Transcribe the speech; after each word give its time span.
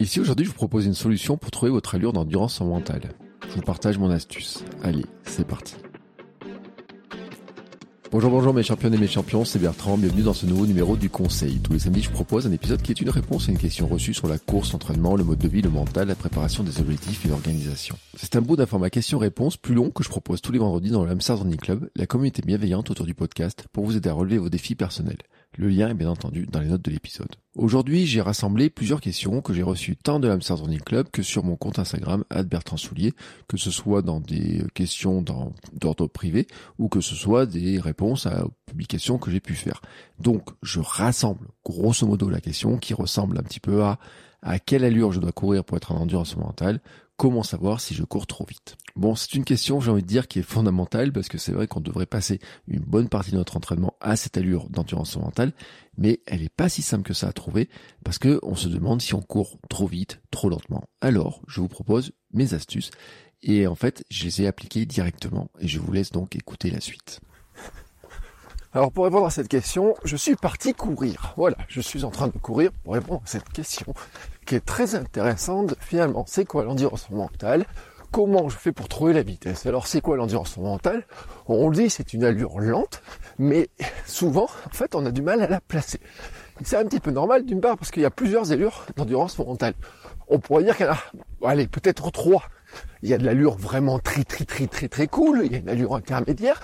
Ici 0.00 0.18
aujourd'hui, 0.18 0.46
je 0.46 0.50
vous 0.50 0.56
propose 0.56 0.86
une 0.86 0.94
solution 0.94 1.36
pour 1.36 1.50
trouver 1.50 1.70
votre 1.70 1.94
allure 1.94 2.14
d'endurance 2.14 2.62
mentale. 2.62 3.10
Je 3.46 3.56
vous 3.56 3.60
partage 3.60 3.98
mon 3.98 4.10
astuce. 4.10 4.64
Allez, 4.82 5.04
c'est 5.24 5.46
parti. 5.46 5.74
Bonjour, 8.10 8.30
bonjour 8.30 8.54
mes 8.54 8.62
champions 8.62 8.90
et 8.90 8.96
mes 8.96 9.06
champions, 9.06 9.44
c'est 9.44 9.58
Bertrand, 9.58 9.98
bienvenue 9.98 10.22
dans 10.22 10.32
ce 10.32 10.46
nouveau 10.46 10.64
numéro 10.64 10.96
du 10.96 11.10
Conseil. 11.10 11.60
Tous 11.60 11.74
les 11.74 11.80
samedis, 11.80 12.00
je 12.00 12.10
propose 12.10 12.46
un 12.46 12.52
épisode 12.52 12.80
qui 12.80 12.92
est 12.92 13.00
une 13.02 13.10
réponse 13.10 13.50
à 13.50 13.52
une 13.52 13.58
question 13.58 13.86
reçue 13.86 14.14
sur 14.14 14.26
la 14.26 14.38
course, 14.38 14.72
l'entraînement, 14.72 15.16
le 15.16 15.22
mode 15.22 15.38
de 15.38 15.48
vie, 15.48 15.60
le 15.60 15.68
mental, 15.68 16.08
la 16.08 16.14
préparation 16.14 16.64
des 16.64 16.80
objectifs 16.80 17.26
et 17.26 17.28
l'organisation. 17.28 17.96
C'est 18.16 18.36
un 18.36 18.40
bout 18.40 18.56
d'un 18.56 18.66
format 18.66 18.88
question-réponse 18.88 19.58
plus 19.58 19.74
long 19.74 19.90
que 19.90 20.02
je 20.02 20.08
propose 20.08 20.40
tous 20.40 20.50
les 20.50 20.58
vendredis 20.58 20.90
dans 20.90 21.04
le 21.04 21.10
Hamster 21.10 21.38
Running 21.38 21.58
Club, 21.58 21.90
la 21.94 22.06
communauté 22.06 22.40
bienveillante 22.40 22.90
autour 22.90 23.04
du 23.04 23.14
podcast 23.14 23.66
pour 23.70 23.84
vous 23.84 23.98
aider 23.98 24.08
à 24.08 24.14
relever 24.14 24.38
vos 24.38 24.48
défis 24.48 24.74
personnels. 24.74 25.18
Le 25.60 25.68
lien 25.68 25.90
est 25.90 25.94
bien 25.94 26.08
entendu 26.08 26.46
dans 26.46 26.60
les 26.60 26.68
notes 26.68 26.80
de 26.80 26.90
l'épisode. 26.90 27.36
Aujourd'hui, 27.54 28.06
j'ai 28.06 28.22
rassemblé 28.22 28.70
plusieurs 28.70 29.02
questions 29.02 29.42
que 29.42 29.52
j'ai 29.52 29.62
reçues 29.62 29.94
tant 29.94 30.18
de 30.18 30.26
l'Amsterdam 30.26 30.74
Club 30.80 31.10
que 31.10 31.22
sur 31.22 31.44
mon 31.44 31.56
compte 31.56 31.78
Instagram, 31.78 32.24
Bertrand 32.46 32.78
Soulier, 32.78 33.12
que 33.46 33.58
ce 33.58 33.70
soit 33.70 34.00
dans 34.00 34.20
des 34.20 34.64
questions 34.72 35.22
d'ordre 35.74 36.06
privé 36.06 36.46
ou 36.78 36.88
que 36.88 37.02
ce 37.02 37.14
soit 37.14 37.44
des 37.44 37.78
réponses 37.78 38.24
à 38.24 38.46
publications 38.64 39.18
que 39.18 39.30
j'ai 39.30 39.40
pu 39.40 39.52
faire. 39.52 39.82
Donc, 40.18 40.48
je 40.62 40.80
rassemble 40.80 41.48
grosso 41.62 42.06
modo 42.06 42.30
la 42.30 42.40
question 42.40 42.78
qui 42.78 42.94
ressemble 42.94 43.36
un 43.36 43.42
petit 43.42 43.60
peu 43.60 43.84
à 43.84 43.98
à 44.42 44.58
quelle 44.58 44.84
allure 44.84 45.12
je 45.12 45.20
dois 45.20 45.32
courir 45.32 45.64
pour 45.64 45.76
être 45.76 45.92
en 45.92 46.00
endurance 46.00 46.36
mentale, 46.36 46.80
comment 47.16 47.42
savoir 47.42 47.80
si 47.80 47.94
je 47.94 48.02
cours 48.02 48.26
trop 48.26 48.46
vite? 48.46 48.76
Bon, 48.96 49.14
c'est 49.14 49.34
une 49.34 49.44
question, 49.44 49.80
j'ai 49.80 49.90
envie 49.90 50.02
de 50.02 50.06
dire, 50.06 50.26
qui 50.26 50.38
est 50.38 50.42
fondamentale 50.42 51.12
parce 51.12 51.28
que 51.28 51.38
c'est 51.38 51.52
vrai 51.52 51.66
qu'on 51.66 51.80
devrait 51.80 52.06
passer 52.06 52.40
une 52.66 52.80
bonne 52.80 53.08
partie 53.08 53.30
de 53.30 53.36
notre 53.36 53.56
entraînement 53.56 53.94
à 54.00 54.16
cette 54.16 54.38
allure 54.38 54.70
d'endurance 54.70 55.16
mentale, 55.16 55.52
mais 55.98 56.20
elle 56.26 56.40
n'est 56.40 56.48
pas 56.48 56.68
si 56.68 56.82
simple 56.82 57.04
que 57.04 57.12
ça 57.12 57.28
à 57.28 57.32
trouver 57.32 57.68
parce 58.04 58.18
que 58.18 58.40
on 58.42 58.54
se 58.54 58.68
demande 58.68 59.02
si 59.02 59.14
on 59.14 59.20
court 59.20 59.58
trop 59.68 59.86
vite, 59.86 60.20
trop 60.30 60.48
lentement. 60.48 60.84
Alors, 61.00 61.42
je 61.46 61.60
vous 61.60 61.68
propose 61.68 62.12
mes 62.32 62.54
astuces 62.54 62.90
et 63.42 63.66
en 63.66 63.74
fait, 63.74 64.04
je 64.10 64.24
les 64.24 64.42
ai 64.42 64.46
appliquées 64.46 64.86
directement 64.86 65.50
et 65.60 65.68
je 65.68 65.78
vous 65.78 65.92
laisse 65.92 66.12
donc 66.12 66.36
écouter 66.36 66.70
la 66.70 66.80
suite. 66.80 67.20
Alors 68.72 68.92
pour 68.92 69.04
répondre 69.04 69.26
à 69.26 69.30
cette 69.30 69.48
question, 69.48 69.96
je 70.04 70.14
suis 70.14 70.36
parti 70.36 70.74
courir. 70.74 71.34
Voilà, 71.36 71.56
je 71.66 71.80
suis 71.80 72.04
en 72.04 72.10
train 72.10 72.28
de 72.28 72.38
courir 72.38 72.70
pour 72.84 72.94
répondre 72.94 73.20
à 73.24 73.26
cette 73.26 73.48
question 73.48 73.94
qui 74.46 74.54
est 74.54 74.64
très 74.64 74.94
intéressante 74.94 75.74
finalement. 75.80 76.24
C'est 76.28 76.44
quoi 76.44 76.62
l'endurance 76.62 77.10
mentale? 77.10 77.64
Comment 78.12 78.48
je 78.48 78.56
fais 78.56 78.70
pour 78.70 78.86
trouver 78.86 79.12
la 79.12 79.22
vitesse? 79.22 79.66
Alors 79.66 79.88
c'est 79.88 80.00
quoi 80.00 80.16
l'endurance 80.16 80.56
mentale? 80.56 81.04
On 81.48 81.68
le 81.68 81.74
dit, 81.74 81.90
c'est 81.90 82.12
une 82.12 82.22
allure 82.22 82.60
lente, 82.60 83.02
mais 83.38 83.70
souvent, 84.06 84.48
en 84.66 84.70
fait, 84.70 84.94
on 84.94 85.04
a 85.04 85.10
du 85.10 85.22
mal 85.22 85.42
à 85.42 85.48
la 85.48 85.60
placer. 85.60 85.98
C'est 86.62 86.76
un 86.76 86.84
petit 86.84 87.00
peu 87.00 87.10
normal 87.10 87.44
d'une 87.44 87.60
part 87.60 87.76
parce 87.76 87.90
qu'il 87.90 88.02
y 88.02 88.06
a 88.06 88.10
plusieurs 88.10 88.52
allures 88.52 88.86
d'endurance 88.94 89.36
mentale. 89.38 89.74
On 90.28 90.38
pourrait 90.38 90.62
dire 90.62 90.76
qu'il 90.76 90.86
y 90.86 90.88
a, 90.88 90.98
allez, 91.44 91.66
peut-être 91.66 92.12
trois. 92.12 92.44
Il 93.02 93.08
y 93.08 93.14
a 93.14 93.18
de 93.18 93.24
l'allure 93.24 93.56
vraiment 93.56 93.98
très 93.98 94.24
très 94.24 94.44
très 94.44 94.66
très 94.66 94.88
très 94.88 95.06
cool, 95.06 95.42
il 95.44 95.52
y 95.52 95.54
a 95.54 95.58
une 95.58 95.68
allure 95.68 95.94
intermédiaire, 95.94 96.60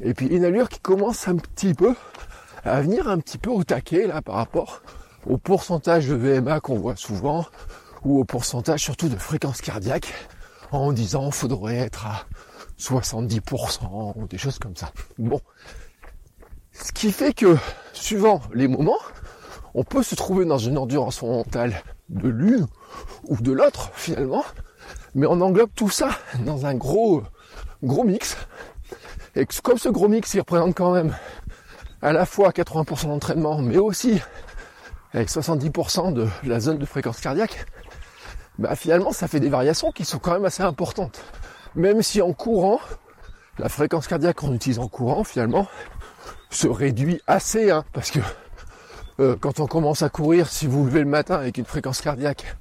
et 0.00 0.14
puis 0.14 0.26
une 0.26 0.44
allure 0.44 0.68
qui 0.68 0.80
commence 0.80 1.28
un 1.28 1.36
petit 1.36 1.74
peu 1.74 1.94
à 2.64 2.80
venir 2.80 3.08
un 3.08 3.18
petit 3.18 3.38
peu 3.38 3.50
au 3.50 3.64
taquet 3.64 4.06
là 4.06 4.22
par 4.22 4.36
rapport 4.36 4.82
au 5.26 5.38
pourcentage 5.38 6.08
de 6.08 6.14
VMA 6.14 6.60
qu'on 6.60 6.78
voit 6.78 6.96
souvent 6.96 7.46
ou 8.04 8.20
au 8.20 8.24
pourcentage 8.24 8.80
surtout 8.80 9.08
de 9.08 9.16
fréquence 9.16 9.60
cardiaque 9.60 10.12
en 10.72 10.92
disant 10.92 11.30
faudrait 11.30 11.76
être 11.76 12.06
à 12.06 12.24
70% 12.78 14.12
ou 14.16 14.26
des 14.26 14.38
choses 14.38 14.58
comme 14.58 14.76
ça. 14.76 14.92
Bon. 15.18 15.40
Ce 16.72 16.92
qui 16.92 17.12
fait 17.12 17.34
que 17.34 17.56
suivant 17.92 18.40
les 18.54 18.68
moments, 18.68 18.98
on 19.74 19.84
peut 19.84 20.02
se 20.02 20.14
trouver 20.14 20.44
dans 20.44 20.58
une 20.58 20.78
endurance 20.78 21.22
mentale 21.22 21.82
de 22.08 22.28
l'une 22.28 22.66
ou 23.24 23.36
de 23.36 23.52
l'autre 23.52 23.90
finalement, 23.94 24.44
mais 25.14 25.26
on 25.26 25.40
englobe 25.40 25.70
tout 25.74 25.90
ça 25.90 26.10
dans 26.44 26.66
un 26.66 26.74
gros 26.74 27.22
gros 27.82 28.04
mix 28.04 28.36
et 29.36 29.46
comme 29.62 29.78
ce 29.78 29.88
gros 29.88 30.08
mix, 30.08 30.34
il 30.34 30.40
représente 30.40 30.74
quand 30.74 30.92
même 30.92 31.14
à 32.02 32.12
la 32.12 32.26
fois 32.26 32.50
80% 32.50 33.06
d'entraînement, 33.08 33.58
mais 33.58 33.78
aussi 33.78 34.20
avec 35.12 35.28
70% 35.28 36.12
de 36.12 36.28
la 36.44 36.60
zone 36.60 36.78
de 36.78 36.86
fréquence 36.86 37.20
cardiaque, 37.20 37.66
bah 38.58 38.74
finalement 38.74 39.12
ça 39.12 39.28
fait 39.28 39.40
des 39.40 39.48
variations 39.48 39.92
qui 39.92 40.04
sont 40.04 40.18
quand 40.18 40.32
même 40.32 40.44
assez 40.44 40.62
importantes. 40.62 41.20
Même 41.76 42.02
si 42.02 42.20
en 42.22 42.32
courant, 42.32 42.80
la 43.58 43.68
fréquence 43.68 44.08
cardiaque 44.08 44.36
qu'on 44.36 44.52
utilise 44.52 44.78
en 44.78 44.88
courant 44.88 45.22
finalement 45.22 45.68
se 46.50 46.66
réduit 46.66 47.20
assez, 47.26 47.70
hein, 47.70 47.84
parce 47.92 48.10
que 48.10 48.18
euh, 49.20 49.36
quand 49.38 49.60
on 49.60 49.66
commence 49.66 50.02
à 50.02 50.08
courir, 50.08 50.48
si 50.48 50.66
vous 50.66 50.84
levez 50.84 51.00
le 51.00 51.06
matin 51.06 51.36
avec 51.36 51.58
une 51.58 51.64
fréquence 51.64 52.00
cardiaque 52.00 52.56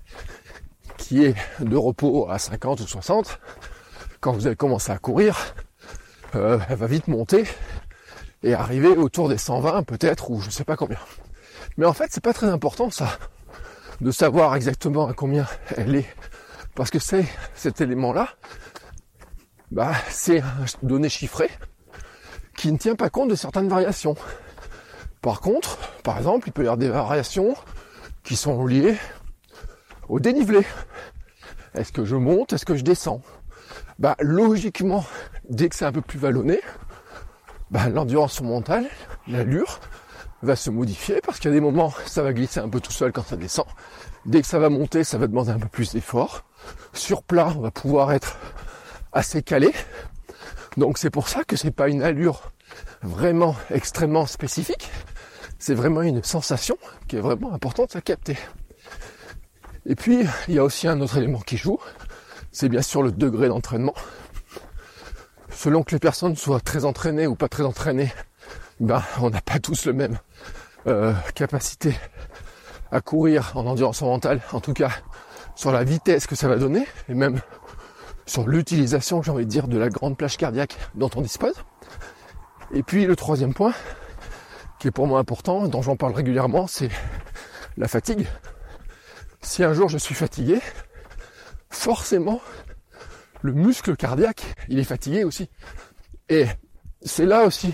est 1.12 1.36
de 1.60 1.76
repos 1.76 2.30
à 2.30 2.40
50 2.40 2.82
ou 2.82 2.88
60, 2.88 3.40
quand 4.20 4.32
vous 4.34 4.48
allez 4.48 4.56
commencer 4.56 4.92
à 4.92 4.98
courir, 4.98 5.56
euh, 6.36 6.60
elle 6.70 6.78
va 6.78 6.88
vite 6.88 7.08
monter 7.08 7.46
et 8.44 8.54
arriver 8.54 8.90
autour 8.90 9.30
des 9.30 9.38
120 9.38 9.84
peut-être 9.84 10.30
ou 10.30 10.42
je 10.42 10.50
sais 10.50 10.64
pas 10.64 10.76
combien. 10.76 11.00
Mais 11.78 11.86
en 11.86 11.94
fait, 11.94 12.08
c'est 12.12 12.24
pas 12.24 12.34
très 12.34 12.48
important 12.48 12.90
ça 12.90 13.18
de 14.02 14.12
savoir 14.12 14.56
exactement 14.56 15.08
à 15.08 15.14
combien 15.14 15.46
elle 15.76 15.96
est 15.96 16.16
parce 16.76 16.90
que 16.90 17.00
c'est 17.00 17.26
cet 17.56 17.82
élément-là 17.82 18.30
bah, 19.72 19.94
c'est 20.10 20.42
un 20.42 20.66
donné 20.84 21.10
chiffré 21.10 21.50
qui 22.58 22.72
ne 22.72 22.78
tient 22.78 22.96
pas 22.96 23.10
compte 23.10 23.30
de 23.30 23.36
certaines 23.36 23.70
variations. 23.70 24.16
Par 25.22 25.42
contre, 25.42 25.78
par 26.04 26.18
exemple, 26.18 26.48
il 26.48 26.52
peut 26.52 26.64
y 26.64 26.66
avoir 26.66 26.78
des 26.78 26.90
variations 26.90 27.56
qui 28.24 28.36
sont 28.36 28.66
liées 28.66 28.96
au 30.10 30.20
dénivelé. 30.20 30.66
Est-ce 31.76 31.92
que 31.92 32.04
je 32.04 32.16
monte 32.16 32.54
Est-ce 32.54 32.66
que 32.66 32.76
je 32.76 32.84
descends? 32.84 33.22
Bah, 34.00 34.16
logiquement, 34.20 35.06
dès 35.50 35.70
que 35.70 35.76
c'est 35.76 35.86
un 35.86 35.92
peu 35.92 36.02
plus 36.02 36.20
vallonné, 36.20 36.60
bah, 37.72 37.90
l'endurance 37.90 38.42
mentale, 38.42 38.88
l'allure, 39.28 39.80
va 40.42 40.56
se 40.56 40.70
modifier 40.70 41.22
parce 41.22 41.40
qu'il 41.40 41.52
y 41.52 41.54
a 41.54 41.56
des 41.56 41.62
moments, 41.62 41.94
ça 42.06 42.24
va 42.24 42.34
glisser 42.34 42.60
un 42.60 42.70
peu 42.70 42.80
tout 42.80 42.92
seul 42.92 43.12
quand 43.12 43.26
ça 43.26 43.36
descend. 43.36 43.66
Dès 44.26 44.42
que 44.42 44.48
ça 44.48 44.58
va 44.58 44.70
monter, 44.70 45.04
ça 45.04 45.18
va 45.18 45.28
demander 45.28 45.52
un 45.52 45.60
peu 45.60 45.68
plus 45.68 45.92
d'effort. 45.94 46.44
Sur 46.94 47.24
plat, 47.24 47.54
on 47.56 47.62
va 47.62 47.72
pouvoir 47.72 48.12
être 48.14 48.38
assez 49.12 49.44
calé. 49.44 49.72
Donc 50.78 50.98
c'est 50.98 51.10
pour 51.10 51.28
ça 51.28 51.44
que 51.44 51.56
c'est 51.56 51.72
pas 51.72 51.90
une 51.90 52.04
allure 52.04 52.52
vraiment 53.02 53.56
extrêmement 53.70 54.26
spécifique. 54.26 54.90
C'est 55.58 55.74
vraiment 55.74 56.02
une 56.02 56.24
sensation 56.24 56.78
qui 57.08 57.18
est 57.18 57.22
vraiment 57.22 57.54
importante 57.54 57.96
à 57.96 58.02
capter. 58.02 58.38
Et 59.90 59.96
puis, 59.96 60.24
il 60.48 60.54
y 60.54 60.60
a 60.60 60.64
aussi 60.64 60.88
un 60.88 61.02
autre 61.02 61.18
élément 61.18 61.40
qui 61.40 61.58
joue, 61.58 61.80
c'est 62.52 62.70
bien 62.70 62.84
sûr 62.84 63.02
le 63.02 63.12
degré 63.12 63.48
d'entraînement. 63.48 63.96
Selon 65.50 65.82
que 65.82 65.96
les 65.96 66.00
personnes 66.00 66.36
soient 66.36 66.60
très 66.60 66.86
entraînées 66.86 67.26
ou 67.26 67.36
pas 67.36 67.50
très 67.50 67.64
entraînées, 67.64 68.14
ben, 68.80 69.02
on 69.20 69.32
n'a 69.32 69.42
pas 69.42 69.58
tous 69.58 69.88
le 69.88 69.94
même 69.94 70.20
euh, 70.86 71.12
capacité 71.34 71.96
à 72.92 73.02
courir 73.02 73.52
en 73.56 73.66
endurance 73.66 74.04
mentale, 74.04 74.42
en 74.54 74.60
tout 74.60 74.74
cas 74.74 74.92
sur 75.56 75.72
la 75.72 75.84
vitesse 75.84 76.28
que 76.28 76.36
ça 76.36 76.48
va 76.48 76.58
donner, 76.58 76.86
et 77.10 77.16
même 77.16 77.42
sur 78.28 78.48
l'utilisation, 78.48 79.24
j'ai 79.24 79.32
envie 79.32 79.46
de 79.46 79.50
dire, 79.50 79.68
de 79.68 79.78
la 79.80 79.90
grande 79.90 80.16
plage 80.18 80.38
cardiaque 80.38 80.78
dont 80.94 81.10
on 81.16 81.22
dispose. 81.22 81.56
Et 82.72 82.84
puis 82.84 83.06
le 83.06 83.16
troisième 83.16 83.56
point, 83.56 83.74
qui 84.78 84.88
est 84.88 84.92
pour 84.92 85.08
moi 85.08 85.20
important, 85.20 85.68
dont 85.68 85.82
j'en 85.82 85.96
parle 85.96 86.14
régulièrement, 86.14 86.68
c'est 86.68 86.90
la 87.76 87.88
fatigue. 87.88 88.28
Si 89.42 89.64
un 89.64 89.74
jour 89.74 89.90
je 89.90 89.98
suis 89.98 90.16
fatigué, 90.16 90.60
forcément, 91.70 92.42
le 93.42 93.54
muscle 93.54 93.96
cardiaque, 93.96 94.44
il 94.68 94.80
est 94.80 94.84
fatigué 94.84 95.24
aussi. 95.24 95.50
Et 96.28 96.46
c'est 97.02 97.26
là 97.26 97.46
aussi 97.46 97.74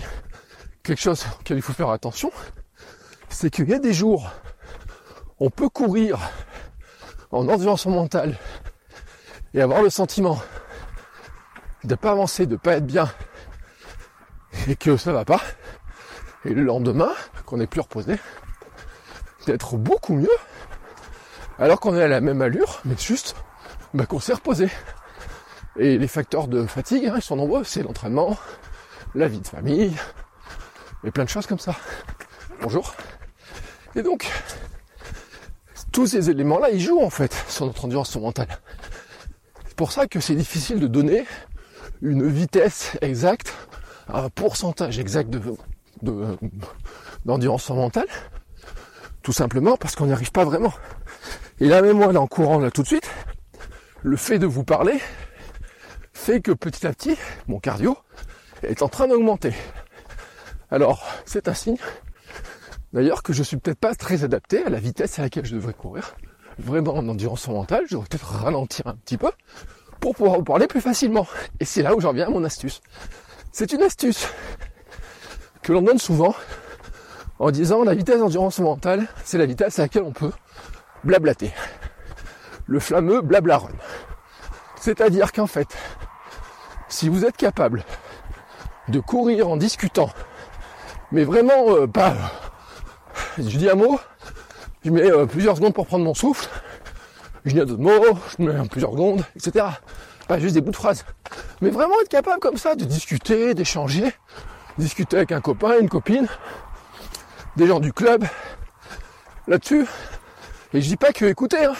quelque 0.82 1.00
chose 1.00 1.24
auquel 1.40 1.56
il 1.58 1.62
faut 1.62 1.72
faire 1.72 1.90
attention, 1.90 2.30
c'est 3.28 3.50
qu'il 3.50 3.68
y 3.68 3.74
a 3.74 3.78
des 3.78 3.92
jours, 3.92 4.30
on 5.40 5.50
peut 5.50 5.68
courir 5.68 6.18
en 7.32 7.48
endurance 7.48 7.86
mentale 7.86 8.38
et 9.52 9.60
avoir 9.60 9.82
le 9.82 9.90
sentiment 9.90 10.40
de 11.84 11.94
pas 11.94 12.12
avancer, 12.12 12.46
de 12.46 12.56
pas 12.56 12.76
être 12.76 12.86
bien 12.86 13.10
et 14.68 14.76
que 14.76 14.96
ça 14.96 15.12
va 15.12 15.24
pas. 15.24 15.40
Et 16.44 16.50
le 16.50 16.62
lendemain, 16.62 17.12
qu'on 17.44 17.60
est 17.60 17.66
plus 17.66 17.80
reposé, 17.80 18.16
d'être 19.46 19.76
beaucoup 19.76 20.14
mieux, 20.14 20.28
alors 21.58 21.80
qu'on 21.80 21.96
est 21.96 22.02
à 22.02 22.08
la 22.08 22.20
même 22.20 22.42
allure, 22.42 22.80
mais 22.84 22.96
juste 22.98 23.34
bah, 23.94 24.06
qu'on 24.06 24.20
s'est 24.20 24.34
reposé. 24.34 24.68
Et 25.78 25.98
les 25.98 26.08
facteurs 26.08 26.48
de 26.48 26.66
fatigue, 26.66 27.06
hein, 27.06 27.14
ils 27.16 27.22
sont 27.22 27.36
nombreux, 27.36 27.64
c'est 27.64 27.82
l'entraînement, 27.82 28.36
la 29.14 29.28
vie 29.28 29.40
de 29.40 29.46
famille, 29.46 29.92
et 31.04 31.10
plein 31.10 31.24
de 31.24 31.28
choses 31.28 31.46
comme 31.46 31.58
ça. 31.58 31.76
Bonjour. 32.62 32.94
Et 33.94 34.02
donc, 34.02 34.30
tous 35.92 36.06
ces 36.06 36.30
éléments-là, 36.30 36.70
ils 36.70 36.80
jouent 36.80 37.02
en 37.02 37.10
fait 37.10 37.34
sur 37.48 37.66
notre 37.66 37.84
endurance 37.84 38.16
mentale. 38.16 38.48
C'est 39.66 39.76
pour 39.76 39.92
ça 39.92 40.06
que 40.06 40.20
c'est 40.20 40.34
difficile 40.34 40.80
de 40.80 40.86
donner 40.86 41.24
une 42.02 42.26
vitesse 42.28 42.96
exacte, 43.00 43.54
un 44.08 44.28
pourcentage 44.28 44.98
exact 44.98 45.30
de, 45.30 45.40
d'endurance 47.24 47.70
mentale, 47.70 48.08
tout 49.22 49.32
simplement 49.32 49.76
parce 49.76 49.94
qu'on 49.94 50.06
n'y 50.06 50.12
arrive 50.12 50.32
pas 50.32 50.44
vraiment. 50.44 50.72
Et 51.60 51.68
là 51.68 51.80
même 51.80 51.96
moi, 51.96 52.12
là 52.12 52.20
en 52.20 52.26
courant 52.26 52.58
là 52.58 52.70
tout 52.70 52.82
de 52.82 52.86
suite, 52.86 53.08
le 54.02 54.16
fait 54.16 54.38
de 54.38 54.46
vous 54.46 54.64
parler 54.64 55.00
fait 56.12 56.40
que 56.40 56.52
petit 56.52 56.86
à 56.86 56.92
petit, 56.92 57.16
mon 57.46 57.60
cardio 57.60 57.96
est 58.62 58.82
en 58.82 58.88
train 58.88 59.06
d'augmenter. 59.06 59.52
Alors, 60.70 61.04
c'est 61.24 61.46
un 61.46 61.54
signe, 61.54 61.76
d'ailleurs, 62.92 63.22
que 63.22 63.32
je 63.32 63.42
suis 63.42 63.56
peut-être 63.56 63.78
pas 63.78 63.94
très 63.94 64.24
adapté 64.24 64.64
à 64.64 64.70
la 64.70 64.80
vitesse 64.80 65.18
à 65.18 65.22
laquelle 65.22 65.46
je 65.46 65.54
devrais 65.54 65.72
courir. 65.72 66.16
Vraiment 66.58 66.96
en 66.96 67.08
endurance 67.08 67.46
mentale, 67.48 67.84
je 67.86 67.92
devrais 67.92 68.08
peut-être 68.08 68.26
ralentir 68.26 68.86
un 68.86 68.94
petit 68.94 69.16
peu 69.16 69.30
pour 70.00 70.16
pouvoir 70.16 70.36
vous 70.36 70.44
parler 70.44 70.66
plus 70.66 70.80
facilement. 70.80 71.26
Et 71.60 71.64
c'est 71.64 71.82
là 71.82 71.94
où 71.94 72.00
j'en 72.00 72.12
viens 72.12 72.26
à 72.26 72.30
mon 72.30 72.44
astuce. 72.44 72.80
C'est 73.52 73.72
une 73.72 73.82
astuce 73.82 74.26
que 75.62 75.72
l'on 75.72 75.82
donne 75.82 75.98
souvent 75.98 76.34
en 77.38 77.50
disant 77.50 77.84
la 77.84 77.94
vitesse 77.94 78.18
d'endurance 78.18 78.58
mentale, 78.58 79.06
c'est 79.24 79.38
la 79.38 79.46
vitesse 79.46 79.78
à 79.78 79.82
laquelle 79.82 80.02
on 80.02 80.12
peut 80.12 80.32
blablater. 81.06 81.52
Le 82.66 82.80
fameux 82.80 83.22
blabla 83.22 83.58
run. 83.58 83.70
C'est-à-dire 84.80 85.32
qu'en 85.32 85.46
fait, 85.46 85.68
si 86.88 87.08
vous 87.08 87.24
êtes 87.24 87.36
capable 87.36 87.84
de 88.88 89.00
courir 89.00 89.48
en 89.48 89.56
discutant, 89.56 90.10
mais 91.12 91.24
vraiment 91.24 91.70
euh, 91.70 91.86
pas, 91.86 92.14
je 93.38 93.56
dis 93.56 93.70
un 93.70 93.74
mot, 93.74 93.98
je 94.84 94.90
mets 94.90 95.10
euh, 95.10 95.26
plusieurs 95.26 95.56
secondes 95.56 95.74
pour 95.74 95.86
prendre 95.86 96.04
mon 96.04 96.14
souffle, 96.14 96.48
je 97.44 97.52
dis 97.52 97.56
d'autres 97.56 97.80
mots, 97.80 98.18
je 98.38 98.44
mets 98.44 98.68
plusieurs 98.68 98.92
secondes, 98.92 99.24
etc. 99.36 99.66
Pas 100.28 100.38
juste 100.38 100.54
des 100.54 100.60
bouts 100.60 100.72
de 100.72 100.76
phrases. 100.76 101.04
Mais 101.60 101.70
vraiment 101.70 101.94
être 102.02 102.08
capable 102.08 102.40
comme 102.40 102.56
ça 102.56 102.74
de 102.74 102.84
discuter, 102.84 103.54
d'échanger, 103.54 104.12
discuter 104.76 105.16
avec 105.16 105.32
un 105.32 105.40
copain, 105.40 105.78
une 105.80 105.88
copine, 105.88 106.26
des 107.56 107.66
gens 107.66 107.80
du 107.80 107.92
club, 107.92 108.24
là-dessus. 109.46 109.86
Et 110.74 110.80
je 110.80 110.88
dis 110.88 110.96
pas 110.96 111.12
que 111.12 111.24
écouter, 111.24 111.64
hein. 111.64 111.74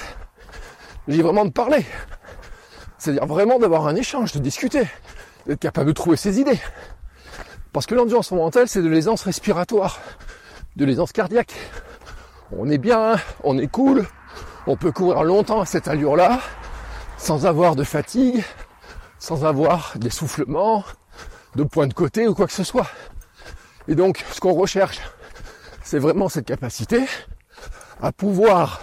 dis 1.09 1.21
vraiment 1.21 1.44
de 1.44 1.50
parler. 1.50 1.85
C'est-à-dire 2.99 3.27
vraiment 3.27 3.59
d'avoir 3.59 3.87
un 3.87 3.97
échange, 3.97 4.33
de 4.33 4.38
discuter, 4.38 4.83
d'être 5.47 5.61
capable 5.61 5.88
de 5.88 5.93
trouver 5.93 6.17
ses 6.17 6.41
idées. 6.41 6.59
Parce 7.73 7.87
que 7.87 7.94
l'endurance 7.94 8.31
mentale, 8.31 8.69
c'est 8.69 8.83
de 8.83 8.88
l'aisance 8.88 9.23
respiratoire, 9.23 10.00
de 10.77 10.85
l'aisance 10.85 11.12
cardiaque. 11.12 11.53
On 12.53 12.71
est 12.71 12.79
bien, 12.79 13.17
on 13.43 13.59
est 13.59 13.67
cool, 13.67 14.06
on 14.67 14.77
peut 14.77 14.93
courir 14.93 15.25
longtemps 15.25 15.61
à 15.61 15.67
cette 15.67 15.88
allure-là, 15.88 16.41
sans 17.19 17.44
avoir 17.44 17.75
de 17.75 17.85
fatigue, 17.85 18.44
sans 19.19 19.44
avoir 19.44 19.94
d'essoufflement, 19.97 20.85
de 21.56 21.65
points 21.65 21.88
de 21.88 21.94
côté 21.94 22.29
ou 22.29 22.35
quoi 22.35 22.47
que 22.47 22.53
ce 22.53 22.65
soit. 22.65 22.88
Et 23.88 23.97
donc, 23.97 24.25
ce 24.33 24.41
qu'on 24.41 24.55
recherche, 24.55 25.00
c'est 25.83 25.99
vraiment 25.99 26.29
cette 26.29 26.47
capacité 26.47 27.05
à 28.00 28.12
pouvoir 28.12 28.82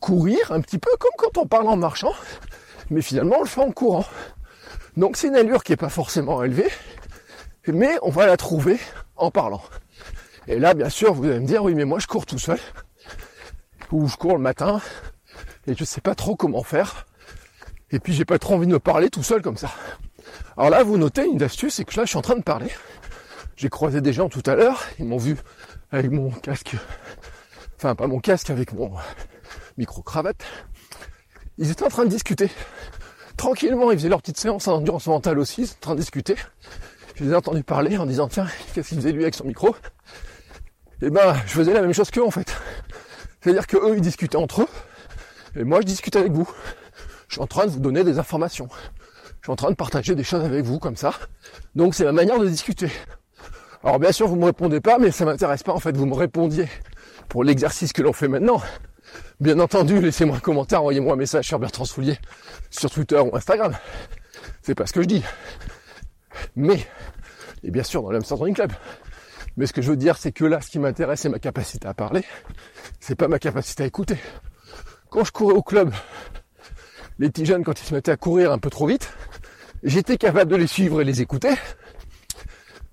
courir 0.00 0.52
un 0.52 0.60
petit 0.60 0.78
peu 0.78 0.90
comme 0.98 1.12
quand 1.18 1.38
on 1.38 1.46
parle 1.46 1.68
en 1.68 1.76
marchant, 1.76 2.12
mais 2.90 3.02
finalement 3.02 3.36
on 3.38 3.42
le 3.42 3.48
fait 3.48 3.60
en 3.60 3.72
courant. 3.72 4.06
Donc 4.96 5.16
c'est 5.16 5.28
une 5.28 5.36
allure 5.36 5.64
qui 5.64 5.72
n'est 5.72 5.76
pas 5.76 5.88
forcément 5.88 6.42
élevée, 6.42 6.70
mais 7.66 7.98
on 8.02 8.10
va 8.10 8.26
la 8.26 8.36
trouver 8.36 8.78
en 9.16 9.30
parlant. 9.30 9.62
Et 10.48 10.58
là, 10.58 10.74
bien 10.74 10.88
sûr, 10.88 11.12
vous 11.12 11.24
allez 11.24 11.40
me 11.40 11.46
dire, 11.46 11.64
oui, 11.64 11.74
mais 11.74 11.84
moi 11.84 11.98
je 11.98 12.06
cours 12.06 12.24
tout 12.24 12.38
seul, 12.38 12.60
ou 13.90 14.08
je 14.08 14.16
cours 14.16 14.34
le 14.36 14.42
matin, 14.42 14.80
et 15.66 15.74
je 15.74 15.84
sais 15.84 16.00
pas 16.00 16.14
trop 16.14 16.36
comment 16.36 16.62
faire, 16.62 17.06
et 17.90 17.98
puis 17.98 18.12
j'ai 18.12 18.24
pas 18.24 18.38
trop 18.38 18.54
envie 18.54 18.66
de 18.66 18.72
me 18.72 18.78
parler 18.78 19.10
tout 19.10 19.22
seul 19.22 19.42
comme 19.42 19.56
ça. 19.56 19.70
Alors 20.56 20.70
là, 20.70 20.82
vous 20.82 20.96
notez 20.96 21.26
une 21.26 21.42
astuce, 21.42 21.74
c'est 21.74 21.84
que 21.84 21.96
là, 21.96 22.04
je 22.04 22.10
suis 22.10 22.18
en 22.18 22.22
train 22.22 22.36
de 22.36 22.42
parler. 22.42 22.70
J'ai 23.56 23.68
croisé 23.68 24.00
des 24.00 24.12
gens 24.12 24.28
tout 24.28 24.42
à 24.46 24.54
l'heure, 24.54 24.84
ils 24.98 25.04
m'ont 25.04 25.18
vu 25.18 25.36
avec 25.90 26.10
mon 26.10 26.30
casque, 26.30 26.76
enfin 27.76 27.94
pas 27.94 28.06
mon 28.06 28.18
casque, 28.18 28.50
avec 28.50 28.72
mon 28.72 28.92
micro-cravate. 29.76 30.44
Ils 31.58 31.70
étaient 31.70 31.84
en 31.84 31.88
train 31.88 32.04
de 32.04 32.10
discuter. 32.10 32.50
Tranquillement, 33.36 33.90
ils 33.90 33.98
faisaient 33.98 34.08
leur 34.08 34.20
petite 34.20 34.38
séance 34.38 34.66
en 34.68 34.76
endurance 34.76 35.06
mentale 35.06 35.38
aussi, 35.38 35.62
ils 35.62 35.64
étaient 35.64 35.76
en 35.76 35.80
train 35.80 35.94
de 35.94 36.00
discuter. 36.00 36.36
Je 37.14 37.24
les 37.24 37.30
ai 37.30 37.34
entendus 37.34 37.64
parler 37.64 37.96
en 37.96 38.06
disant, 38.06 38.28
tiens, 38.28 38.46
qu'est-ce 38.74 38.88
qu'il 38.88 38.98
faisait 38.98 39.12
lui 39.12 39.22
avec 39.22 39.34
son 39.34 39.44
micro? 39.44 39.70
Et 41.02 41.06
eh 41.06 41.10
ben, 41.10 41.34
je 41.46 41.52
faisais 41.52 41.74
la 41.74 41.82
même 41.82 41.92
chose 41.92 42.10
qu'eux 42.10 42.24
en 42.24 42.30
fait. 42.30 42.54
C'est-à-dire 43.40 43.66
que 43.66 43.76
eux, 43.76 43.96
ils 43.96 44.00
discutaient 44.00 44.36
entre 44.36 44.62
eux, 44.62 44.68
et 45.56 45.64
moi, 45.64 45.80
je 45.80 45.86
discute 45.86 46.16
avec 46.16 46.32
vous. 46.32 46.48
Je 47.28 47.34
suis 47.34 47.42
en 47.42 47.46
train 47.46 47.66
de 47.66 47.70
vous 47.70 47.80
donner 47.80 48.04
des 48.04 48.18
informations. 48.18 48.68
Je 49.40 49.46
suis 49.46 49.52
en 49.52 49.56
train 49.56 49.70
de 49.70 49.76
partager 49.76 50.14
des 50.14 50.24
choses 50.24 50.44
avec 50.44 50.64
vous 50.64 50.78
comme 50.78 50.96
ça. 50.96 51.12
Donc 51.74 51.94
c'est 51.94 52.04
ma 52.04 52.12
manière 52.12 52.38
de 52.38 52.48
discuter. 52.48 52.90
Alors 53.84 53.98
bien 53.98 54.12
sûr, 54.12 54.26
vous 54.26 54.36
me 54.36 54.46
répondez 54.46 54.80
pas, 54.80 54.98
mais 54.98 55.10
ça 55.10 55.24
m'intéresse 55.24 55.62
pas 55.62 55.72
en 55.72 55.78
fait. 55.78 55.96
Vous 55.96 56.06
me 56.06 56.14
répondiez 56.14 56.68
pour 57.28 57.44
l'exercice 57.44 57.92
que 57.92 58.02
l'on 58.02 58.12
fait 58.12 58.28
maintenant. 58.28 58.60
Bien 59.40 59.58
entendu, 59.60 60.00
laissez-moi 60.00 60.36
un 60.36 60.40
commentaire, 60.40 60.80
envoyez-moi 60.80 61.14
un 61.14 61.16
message 61.16 61.46
sur 61.46 61.58
Bertrand 61.58 61.84
Soulier, 61.84 62.18
sur 62.70 62.90
Twitter 62.90 63.18
ou 63.18 63.34
Instagram. 63.36 63.76
C'est 64.62 64.74
pas 64.74 64.86
ce 64.86 64.92
que 64.92 65.02
je 65.02 65.06
dis. 65.06 65.22
Mais, 66.56 66.86
et 67.62 67.70
bien 67.70 67.82
sûr 67.82 68.02
dans 68.02 68.10
l'Amsterdam 68.10 68.42
Running 68.42 68.54
Club. 68.54 68.72
Mais 69.56 69.66
ce 69.66 69.72
que 69.72 69.80
je 69.80 69.90
veux 69.90 69.96
dire, 69.96 70.18
c'est 70.18 70.32
que 70.32 70.44
là, 70.44 70.60
ce 70.60 70.68
qui 70.68 70.78
m'intéresse, 70.78 71.20
c'est 71.20 71.28
ma 71.28 71.38
capacité 71.38 71.88
à 71.88 71.94
parler. 71.94 72.24
C'est 73.00 73.14
pas 73.14 73.28
ma 73.28 73.38
capacité 73.38 73.84
à 73.84 73.86
écouter. 73.86 74.18
Quand 75.08 75.24
je 75.24 75.32
courais 75.32 75.54
au 75.54 75.62
club, 75.62 75.94
les 77.18 77.30
petits 77.30 77.46
jeunes, 77.46 77.64
quand 77.64 77.80
ils 77.80 77.84
se 77.84 77.94
mettaient 77.94 78.12
à 78.12 78.16
courir 78.16 78.52
un 78.52 78.58
peu 78.58 78.68
trop 78.68 78.86
vite, 78.86 79.12
j'étais 79.82 80.18
capable 80.18 80.50
de 80.50 80.56
les 80.56 80.66
suivre 80.66 81.00
et 81.00 81.04
les 81.04 81.22
écouter. 81.22 81.54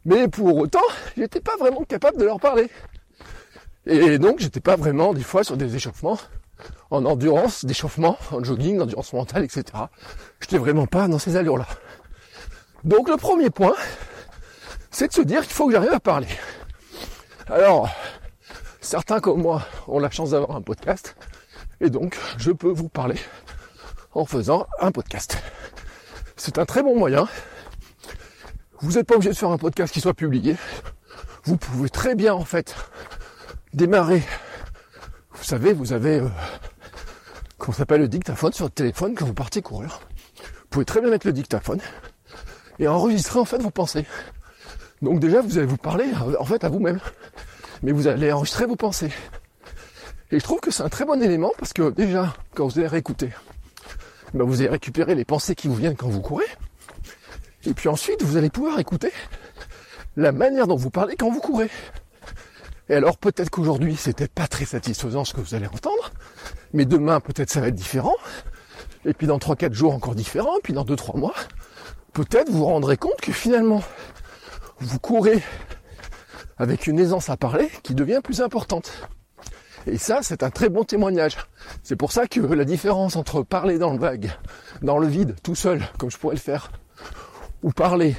Mais 0.05 0.27
pour 0.27 0.55
autant, 0.55 0.83
j'étais 1.17 1.41
pas 1.41 1.57
vraiment 1.57 1.83
capable 1.83 2.17
de 2.17 2.25
leur 2.25 2.39
parler. 2.39 2.69
Et 3.85 4.17
donc, 4.17 4.39
j'étais 4.39 4.59
pas 4.59 4.75
vraiment, 4.75 5.13
des 5.13 5.23
fois, 5.23 5.43
sur 5.43 5.57
des 5.57 5.75
échauffements, 5.75 6.17
en 6.89 7.05
endurance, 7.05 7.65
d'échauffement, 7.65 8.17
en 8.31 8.43
jogging, 8.43 8.79
endurance 8.79 9.13
mentale, 9.13 9.43
etc. 9.43 9.63
J'étais 10.39 10.57
vraiment 10.57 10.87
pas 10.87 11.07
dans 11.07 11.19
ces 11.19 11.35
allures-là. 11.35 11.67
Donc, 12.83 13.09
le 13.09 13.17
premier 13.17 13.49
point, 13.49 13.75
c'est 14.91 15.09
de 15.09 15.13
se 15.13 15.21
dire 15.21 15.41
qu'il 15.41 15.53
faut 15.53 15.67
que 15.67 15.73
j'arrive 15.73 15.93
à 15.93 15.99
parler. 15.99 16.27
Alors, 17.47 17.89
certains 18.79 19.19
comme 19.19 19.41
moi 19.41 19.63
ont 19.87 19.99
la 19.99 20.09
chance 20.09 20.31
d'avoir 20.31 20.55
un 20.55 20.61
podcast, 20.61 21.15
et 21.81 21.89
donc, 21.89 22.17
je 22.37 22.51
peux 22.51 22.71
vous 22.71 22.89
parler 22.89 23.19
en 24.13 24.25
faisant 24.25 24.67
un 24.79 24.91
podcast. 24.91 25.37
C'est 26.37 26.57
un 26.57 26.65
très 26.65 26.83
bon 26.83 26.97
moyen 26.97 27.27
vous 28.83 28.91
n'êtes 28.91 29.07
pas 29.07 29.15
obligé 29.15 29.29
de 29.29 29.35
faire 29.35 29.49
un 29.49 29.57
podcast 29.57 29.93
qui 29.93 30.01
soit 30.01 30.13
publié. 30.13 30.57
Vous 31.45 31.55
pouvez 31.55 31.89
très 31.89 32.15
bien 32.15 32.33
en 32.33 32.43
fait 32.43 32.75
démarrer. 33.73 34.23
Vous 35.31 35.43
savez, 35.43 35.73
vous 35.73 35.93
avez 35.93 36.19
euh, 36.19 36.29
comment 37.57 37.75
s'appelle 37.75 38.01
le 38.01 38.07
dictaphone 38.07 38.53
sur 38.53 38.65
le 38.65 38.71
téléphone 38.71 39.15
quand 39.15 39.25
vous 39.25 39.33
partez 39.33 39.61
courir? 39.61 39.99
Vous 40.37 40.67
pouvez 40.69 40.85
très 40.85 41.01
bien 41.01 41.09
mettre 41.09 41.27
le 41.27 41.33
dictaphone 41.33 41.79
et 42.79 42.87
enregistrer 42.87 43.39
en 43.39 43.45
fait 43.45 43.61
vos 43.61 43.71
pensées. 43.71 44.05
Donc 45.01 45.19
déjà 45.19 45.41
vous 45.41 45.57
allez 45.57 45.67
vous 45.67 45.77
parler 45.77 46.05
en 46.39 46.45
fait 46.45 46.63
à 46.63 46.69
vous-même. 46.69 46.99
Mais 47.81 47.91
vous 47.91 48.07
allez 48.07 48.31
enregistrer 48.31 48.65
vos 48.65 48.75
pensées. 48.75 49.11
Et 50.31 50.39
je 50.39 50.43
trouve 50.43 50.59
que 50.59 50.71
c'est 50.71 50.83
un 50.83 50.89
très 50.89 51.05
bon 51.05 51.21
élément 51.21 51.51
parce 51.59 51.73
que 51.73 51.89
déjà, 51.91 52.33
quand 52.55 52.65
vous 52.65 52.79
allez 52.79 52.87
réécouter, 52.87 53.29
ben, 54.33 54.45
vous 54.45 54.61
allez 54.61 54.69
récupérer 54.69 55.13
les 55.13 55.25
pensées 55.25 55.53
qui 55.53 55.67
vous 55.67 55.75
viennent 55.75 55.95
quand 55.95 56.07
vous 56.07 56.21
courez. 56.21 56.45
Et 57.65 57.73
puis 57.73 57.89
ensuite, 57.89 58.23
vous 58.23 58.37
allez 58.37 58.49
pouvoir 58.49 58.79
écouter 58.79 59.11
la 60.15 60.31
manière 60.31 60.67
dont 60.67 60.75
vous 60.75 60.89
parlez 60.89 61.15
quand 61.15 61.29
vous 61.29 61.39
courez. 61.39 61.69
Et 62.89 62.95
alors 62.95 63.17
peut-être 63.17 63.49
qu'aujourd'hui, 63.49 63.95
c'était 63.95 64.27
pas 64.27 64.47
très 64.47 64.65
satisfaisant 64.65 65.23
ce 65.23 65.33
que 65.33 65.41
vous 65.41 65.55
allez 65.55 65.67
entendre, 65.67 66.11
mais 66.73 66.85
demain, 66.85 67.19
peut-être 67.19 67.49
ça 67.49 67.61
va 67.61 67.69
être 67.69 67.75
différent. 67.75 68.15
Et 69.05 69.13
puis 69.13 69.27
dans 69.27 69.37
3-4 69.37 69.73
jours, 69.73 69.93
encore 69.93 70.15
différent. 70.15 70.57
Et 70.57 70.61
puis 70.61 70.73
dans 70.73 70.85
2-3 70.85 71.17
mois, 71.17 71.35
peut-être 72.13 72.49
vous 72.49 72.59
vous 72.59 72.65
rendrez 72.65 72.97
compte 72.97 73.19
que 73.21 73.31
finalement, 73.31 73.81
vous 74.79 74.99
courez 74.99 75.41
avec 76.57 76.87
une 76.87 76.99
aisance 76.99 77.29
à 77.29 77.37
parler 77.37 77.69
qui 77.83 77.95
devient 77.95 78.21
plus 78.23 78.41
importante. 78.41 78.91
Et 79.85 79.97
ça, 79.97 80.19
c'est 80.21 80.43
un 80.43 80.49
très 80.49 80.69
bon 80.69 80.83
témoignage. 80.83 81.37
C'est 81.83 81.97
pour 81.97 82.11
ça 82.11 82.27
que 82.27 82.39
la 82.39 82.63
différence 82.63 83.15
entre 83.15 83.43
parler 83.43 83.77
dans 83.77 83.91
le 83.91 83.99
vague, 83.99 84.31
dans 84.81 84.97
le 84.97 85.07
vide, 85.07 85.35
tout 85.43 85.55
seul, 85.55 85.85
comme 85.97 86.09
je 86.09 86.17
pourrais 86.17 86.35
le 86.35 86.41
faire, 86.41 86.71
ou 87.63 87.71
parler 87.71 88.15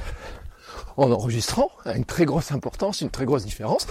en 0.97 1.11
enregistrant 1.11 1.71
a 1.85 1.95
une 1.95 2.05
très 2.05 2.25
grosse 2.25 2.51
importance, 2.51 3.01
une 3.01 3.09
très 3.09 3.25
grosse 3.25 3.45
différence, 3.45 3.87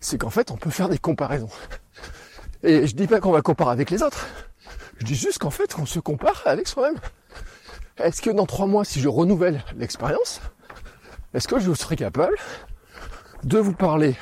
c'est 0.00 0.18
qu'en 0.18 0.30
fait 0.30 0.50
on 0.50 0.56
peut 0.56 0.70
faire 0.70 0.88
des 0.88 0.98
comparaisons. 0.98 1.50
Et 2.62 2.86
je 2.86 2.94
dis 2.94 3.06
pas 3.06 3.20
qu'on 3.20 3.32
va 3.32 3.42
comparer 3.42 3.72
avec 3.72 3.90
les 3.90 4.02
autres, 4.02 4.26
je 4.98 5.04
dis 5.04 5.14
juste 5.14 5.38
qu'en 5.38 5.50
fait 5.50 5.76
on 5.78 5.86
se 5.86 5.98
compare 6.00 6.42
avec 6.44 6.68
soi-même. 6.68 6.98
Est-ce 7.98 8.22
que 8.22 8.30
dans 8.30 8.46
trois 8.46 8.66
mois, 8.66 8.84
si 8.84 9.00
je 9.00 9.08
renouvelle 9.08 9.64
l'expérience, 9.76 10.40
est-ce 11.34 11.48
que 11.48 11.58
je 11.58 11.72
serai 11.74 11.96
capable 11.96 12.36
de 13.42 13.58
vous 13.58 13.72
parler 13.72 14.14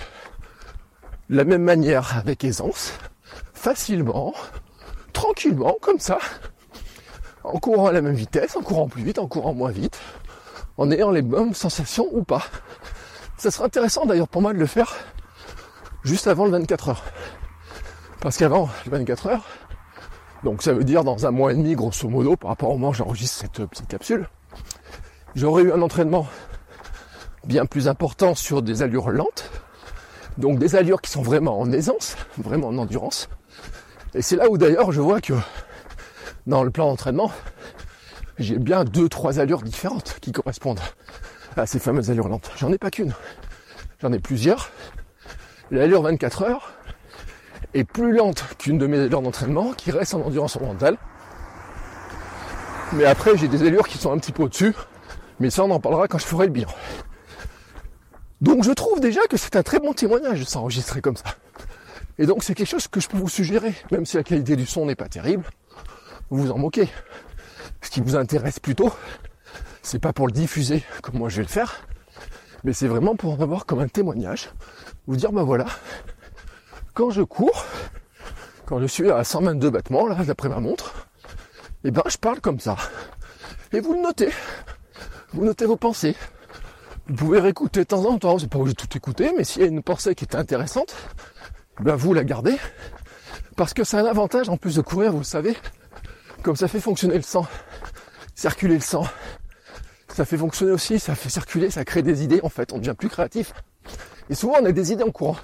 de 1.29 1.37
la 1.37 1.45
même 1.45 1.63
manière 1.63 2.17
avec 2.17 2.43
aisance, 2.45 2.93
facilement, 3.53 4.35
tranquillement, 5.13 5.77
comme 5.81 5.99
ça, 5.99 6.19
en 7.45 7.59
courant 7.59 7.87
à 7.87 7.93
la 7.93 8.01
même 8.01 8.15
vitesse, 8.15 8.57
en 8.57 8.63
courant 8.63 8.89
plus 8.89 9.03
vite, 9.03 9.19
en 9.19 9.27
courant 9.27 9.55
moins 9.55 9.71
vite, 9.71 9.99
en 10.79 10.91
ayant 10.91 11.11
les 11.11 11.23
mêmes 11.23 11.55
sensations 11.55 12.09
ou 12.13 12.23
pas? 12.23 12.45
Ça 13.37 13.51
serait 13.51 13.65
intéressant 13.65 14.07
d'ailleurs 14.07 14.29
pour 14.29 14.41
moi 14.41 14.55
de 14.55 14.59
le 14.59 14.67
faire 14.67 14.95
juste 16.07 16.29
avant 16.29 16.45
le 16.45 16.53
24 16.53 16.89
heures. 16.89 17.05
Parce 18.21 18.37
qu'avant 18.37 18.71
le 18.87 18.93
24 18.93 19.27
heures, 19.27 19.47
donc 20.45 20.63
ça 20.63 20.73
veut 20.73 20.85
dire 20.85 21.05
dans 21.05 21.27
un 21.27 21.31
mois 21.31 21.53
et 21.53 21.57
demi 21.57 21.75
grosso 21.75 22.09
modo 22.09 22.37
par 22.37 22.51
rapport 22.51 22.71
au 22.71 22.75
moment 22.75 22.91
où 22.91 22.95
j'enregistre 22.95 23.41
cette 23.41 23.67
petite 23.67 23.89
capsule, 23.89 24.29
j'aurais 25.35 25.65
eu 25.65 25.73
un 25.73 25.83
entraînement 25.83 26.27
bien 27.45 27.67
plus 27.67 27.89
important 27.89 28.35
sur 28.35 28.63
des 28.63 28.83
allures 28.83 29.11
lentes, 29.11 29.51
donc 30.39 30.59
des 30.59 30.77
allures 30.77 31.01
qui 31.01 31.11
sont 31.11 31.23
vraiment 31.23 31.61
en 31.61 31.71
aisance, 31.73 32.17
vraiment 32.39 32.69
en 32.69 32.79
endurance. 32.79 33.29
Et 34.15 34.23
c'est 34.23 34.37
là 34.37 34.49
où 34.49 34.59
d'ailleurs 34.59 34.93
je 34.93 35.01
vois 35.01 35.21
que 35.21 35.35
dans 36.47 36.63
le 36.63 36.71
plan 36.71 36.87
d'entraînement, 36.87 37.33
j'ai 38.39 38.59
bien 38.59 38.85
deux, 38.85 39.09
trois 39.09 39.41
allures 39.41 39.63
différentes 39.63 40.19
qui 40.21 40.31
correspondent 40.31 40.81
à 41.57 41.67
ces 41.67 41.81
fameuses 41.81 42.11
allures 42.11 42.29
lentes. 42.29 42.51
J'en 42.57 42.73
ai 42.73 42.79
pas 42.79 42.91
qu'une. 42.91 43.15
J'en 44.01 44.13
ai 44.13 44.21
plusieurs. 44.21 44.71
L'allure 45.71 46.03
24 46.03 46.43
heures 46.43 46.73
est 47.75 47.85
plus 47.85 48.13
lente 48.13 48.45
qu'une 48.59 48.79
de 48.79 48.87
mes 48.87 48.99
allures 48.99 49.23
d'entraînement 49.23 49.73
qui 49.73 49.91
reste 49.91 50.15
en 50.15 50.21
endurance 50.21 50.59
mentale. 50.61 50.97
Mais 52.93 53.05
après, 53.05 53.37
j'ai 53.37 53.49
des 53.49 53.67
allures 53.67 53.89
qui 53.89 53.99
sont 53.99 54.13
un 54.13 54.19
petit 54.19 54.33
peu 54.33 54.45
au-dessus. 54.45 54.75
Mais 55.41 55.51
ça, 55.51 55.65
on 55.65 55.71
en 55.71 55.81
parlera 55.81 56.07
quand 56.07 56.19
je 56.19 56.27
ferai 56.27 56.47
le 56.47 56.53
bilan. 56.53 56.71
Donc 58.41 58.65
je 58.65 58.71
trouve 58.71 59.01
déjà 59.01 59.21
que 59.29 59.37
c'est 59.37 59.57
un 59.57 59.63
très 59.63 59.81
bon 59.81 59.93
témoignage 59.93 60.41
de 60.41 60.45
s'enregistrer 60.45 61.01
comme 61.01 61.17
ça. 61.17 61.35
Et 62.19 62.27
donc 62.27 62.45
c'est 62.45 62.55
quelque 62.55 62.69
chose 62.69 62.87
que 62.87 63.01
je 63.01 63.09
peux 63.09 63.19
vous 63.19 63.29
suggérer, 63.29 63.75
même 63.91 64.07
si 64.07 64.17
la 64.17 64.23
qualité 64.23 64.57
du 64.57 64.67
son 64.67 64.87
n'est 64.87 64.95
pas 64.95 65.09
terrible, 65.09 65.45
vous 66.31 66.43
vous 66.43 66.51
en 66.51 66.59
moquez. 66.59 66.89
Ce 67.83 67.91
qui 67.91 68.01
vous 68.01 68.17
intéresse 68.17 68.59
plutôt, 68.59 68.93
c'est 69.83 69.99
pas 69.99 70.13
pour 70.13 70.27
le 70.27 70.33
diffuser 70.33 70.85
comme 71.03 71.19
moi 71.19 71.29
je 71.29 71.37
vais 71.37 71.43
le 71.43 71.49
faire, 71.49 71.87
mais 72.65 72.73
c'est 72.73 72.89
vraiment 72.89 73.17
pour 73.17 73.35
en 73.35 73.43
avoir 73.43 73.67
comme 73.67 73.81
un 73.81 73.89
témoignage, 73.89 74.51
vous 75.07 75.17
dire 75.17 75.33
ben 75.33 75.43
voilà, 75.43 75.67
quand 76.95 77.11
je 77.11 77.23
cours, 77.23 77.65
quand 78.65 78.81
je 78.81 78.87
suis 78.87 79.11
à 79.11 79.23
122 79.23 79.71
battements 79.71 80.07
là 80.07 80.17
d'après 80.25 80.49
ma 80.49 80.61
montre, 80.61 81.09
et 81.85 81.89
eh 81.89 81.91
ben 81.91 82.03
je 82.09 82.17
parle 82.17 82.41
comme 82.41 82.59
ça. 82.59 82.77
Et 83.73 83.81
vous 83.81 83.93
le 83.93 84.01
notez. 84.01 84.31
Vous 85.33 85.45
notez 85.45 85.67
vos 85.67 85.77
pensées. 85.77 86.17
Vous 87.09 87.15
pouvez 87.15 87.39
réécouter 87.39 87.81
de 87.81 87.85
temps 87.85 88.05
en 88.07 88.19
temps, 88.19 88.39
c'est 88.39 88.49
pas 88.49 88.59
obligé 88.59 88.75
de 88.75 88.81
tout 88.81 88.97
écouter, 88.97 89.33
mais 89.37 89.45
s'il 89.45 89.63
y 89.63 89.65
a 89.65 89.69
une 89.69 89.83
pensée 89.83 90.15
qui 90.15 90.25
est 90.25 90.35
intéressante, 90.35 90.97
ben 91.81 91.95
vous 91.95 92.13
la 92.13 92.25
gardez. 92.25 92.57
Parce 93.55 93.73
que 93.73 93.85
c'est 93.85 93.97
un 93.97 94.07
avantage 94.07 94.49
en 94.49 94.57
plus 94.57 94.77
de 94.77 94.83
courir, 94.83 95.13
vous 95.13 95.19
le 95.19 95.25
savez, 95.25 95.57
comme 96.43 96.57
ça 96.57 96.69
fait 96.69 96.81
fonctionner 96.81 97.17
le 97.17 97.23
sang, 97.23 97.47
circuler 98.35 98.75
le 98.75 98.81
sang. 98.81 99.05
Ça 100.17 100.25
fait 100.25 100.39
fonctionner 100.39 100.73
aussi, 100.73 100.99
ça 100.99 101.15
fait 101.15 101.29
circuler, 101.29 101.71
ça 101.71 101.85
crée 101.85 102.01
des 102.01 102.25
idées 102.25 102.41
en 102.43 102.49
fait, 102.49 102.73
on 102.73 102.79
devient 102.79 102.95
plus 102.97 103.11
créatif. 103.11 103.53
Et 104.31 104.35
souvent 104.35 104.55
on 104.63 104.65
a 104.65 104.73
des 104.73 104.91
idées 104.91 105.03
en 105.03 105.11
courant. 105.11 105.37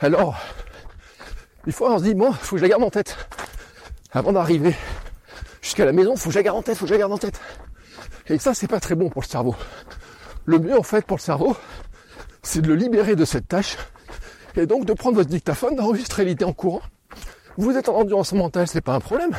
Alors, 0.00 0.36
des 1.64 1.70
fois 1.70 1.92
on 1.92 1.98
se 1.98 2.02
dit, 2.02 2.14
bon, 2.14 2.32
faut 2.32 2.56
que 2.56 2.58
je 2.58 2.62
la 2.64 2.70
garde 2.70 2.82
en 2.82 2.90
tête. 2.90 3.16
Avant 4.10 4.32
d'arriver 4.32 4.74
jusqu'à 5.62 5.84
la 5.84 5.92
maison, 5.92 6.16
faut 6.16 6.30
que 6.30 6.32
je 6.32 6.40
la 6.40 6.42
garde 6.42 6.58
en 6.58 6.62
tête, 6.62 6.76
faut 6.76 6.86
que 6.86 6.88
je 6.88 6.94
la 6.94 6.98
garde 6.98 7.12
en 7.12 7.18
tête. 7.18 7.40
Et 8.26 8.40
ça, 8.40 8.52
c'est 8.52 8.66
pas 8.66 8.80
très 8.80 8.96
bon 8.96 9.10
pour 9.10 9.22
le 9.22 9.28
cerveau. 9.28 9.54
Le 10.44 10.58
mieux, 10.58 10.76
en 10.76 10.82
fait, 10.82 11.06
pour 11.06 11.18
le 11.18 11.22
cerveau, 11.22 11.56
c'est 12.42 12.60
de 12.60 12.66
le 12.66 12.74
libérer 12.74 13.14
de 13.14 13.24
cette 13.24 13.46
tâche 13.46 13.76
et 14.56 14.66
donc 14.66 14.86
de 14.86 14.92
prendre 14.92 15.14
votre 15.14 15.30
dictaphone, 15.30 15.76
d'enregistrer 15.76 16.24
l'idée 16.24 16.44
en 16.44 16.52
courant. 16.52 16.82
Vous 17.56 17.76
êtes 17.76 17.88
en 17.88 17.94
endurance 17.94 18.32
mentale, 18.32 18.66
c'est 18.66 18.80
pas 18.80 18.94
un 18.94 19.00
problème. 19.00 19.30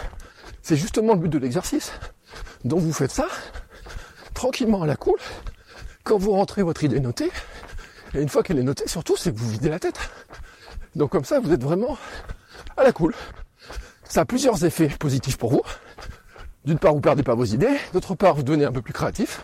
C'est 0.61 0.77
justement 0.77 1.15
le 1.15 1.19
but 1.19 1.29
de 1.29 1.39
l'exercice. 1.39 1.91
Donc 2.63 2.79
vous 2.79 2.93
faites 2.93 3.11
ça 3.11 3.27
tranquillement 4.39 4.81
à 4.83 4.87
la 4.87 4.95
cool. 4.95 5.19
Quand 6.05 6.17
vous 6.17 6.31
rentrez 6.31 6.63
votre 6.63 6.85
idée 6.85 7.01
notée, 7.01 7.29
et 8.13 8.21
une 8.21 8.29
fois 8.29 8.41
qu'elle 8.41 8.57
est 8.57 8.63
notée, 8.63 8.87
surtout, 8.87 9.17
c'est 9.17 9.33
que 9.33 9.37
vous 9.37 9.49
videz 9.49 9.67
la 9.67 9.79
tête. 9.79 9.99
Donc 10.95 11.11
comme 11.11 11.25
ça, 11.25 11.41
vous 11.41 11.51
êtes 11.51 11.61
vraiment 11.61 11.97
à 12.77 12.83
la 12.83 12.93
cool. 12.93 13.13
Ça 14.05 14.21
a 14.21 14.25
plusieurs 14.25 14.63
effets 14.63 14.87
positifs 14.87 15.35
pour 15.35 15.51
vous. 15.51 15.61
D'une 16.63 16.79
part, 16.79 16.93
vous 16.93 17.01
perdez 17.01 17.21
pas 17.21 17.35
vos 17.35 17.43
idées. 17.43 17.75
D'autre 17.91 18.15
part, 18.15 18.33
vous 18.33 18.43
devenez 18.43 18.63
un 18.63 18.71
peu 18.71 18.81
plus 18.81 18.93
créatif. 18.93 19.43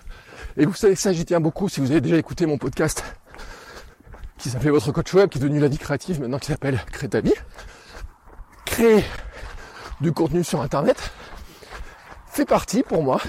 Et 0.56 0.66
vous 0.66 0.74
savez, 0.74 0.96
ça 0.96 1.12
j'y 1.12 1.26
tiens 1.26 1.42
beaucoup 1.42 1.68
si 1.68 1.82
vous 1.82 1.92
avez 1.92 2.00
déjà 2.00 2.16
écouté 2.16 2.46
mon 2.46 2.58
podcast 2.58 3.04
qui 4.38 4.50
s'appelait 4.50 4.72
Votre 4.72 4.94
coach 4.94 5.14
web, 5.14 5.30
qui 5.30 5.40
est 5.40 5.42
devenu 5.42 5.60
la 5.60 5.68
vie 5.68 5.78
créative 5.78 6.22
maintenant 6.22 6.40
qui 6.40 6.48
s'appelle 6.48 6.80
Crée 6.94 7.10
ta 7.10 7.20
vie. 7.20 7.34
Créer 8.64 9.04
du 10.00 10.14
contenu 10.14 10.46
sur 10.46 10.62
internet 10.62 11.12
fait 12.28 12.46
partie 12.46 12.82
pour 12.82 13.04
moi 13.04 13.20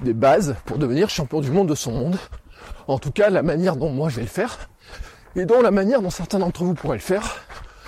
des 0.00 0.14
bases 0.14 0.56
pour 0.64 0.78
devenir 0.78 1.10
champion 1.10 1.40
du 1.40 1.50
monde 1.50 1.68
de 1.68 1.74
son 1.74 1.92
monde. 1.92 2.18
En 2.86 2.98
tout 2.98 3.10
cas, 3.10 3.30
la 3.30 3.42
manière 3.42 3.76
dont 3.76 3.90
moi 3.90 4.08
je 4.08 4.16
vais 4.16 4.22
le 4.22 4.28
faire 4.28 4.58
et 5.36 5.44
dont 5.44 5.60
la 5.60 5.70
manière 5.70 6.02
dont 6.02 6.10
certains 6.10 6.38
d'entre 6.38 6.64
vous 6.64 6.74
pourraient 6.74 6.96
le 6.96 7.02
faire. 7.02 7.44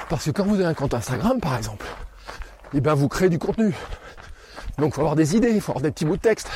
Parce 0.09 0.25
que 0.25 0.31
quand 0.31 0.45
vous 0.45 0.57
avez 0.57 0.65
un 0.65 0.75
compte 0.75 0.95
Instagram, 0.95 1.41
par 1.41 1.57
exemple, 1.57 1.87
et 2.73 2.79
eh 2.79 2.81
ben 2.81 2.95
vous 2.95 3.09
créez 3.09 3.29
du 3.29 3.39
contenu. 3.39 3.75
Donc 4.79 4.93
il 4.93 4.95
faut 4.95 5.01
avoir 5.01 5.17
des 5.17 5.37
idées, 5.37 5.51
il 5.51 5.61
faut 5.61 5.73
avoir 5.73 5.83
des 5.83 5.91
petits 5.91 6.05
bouts 6.05 6.17
de 6.17 6.23
texte, 6.23 6.49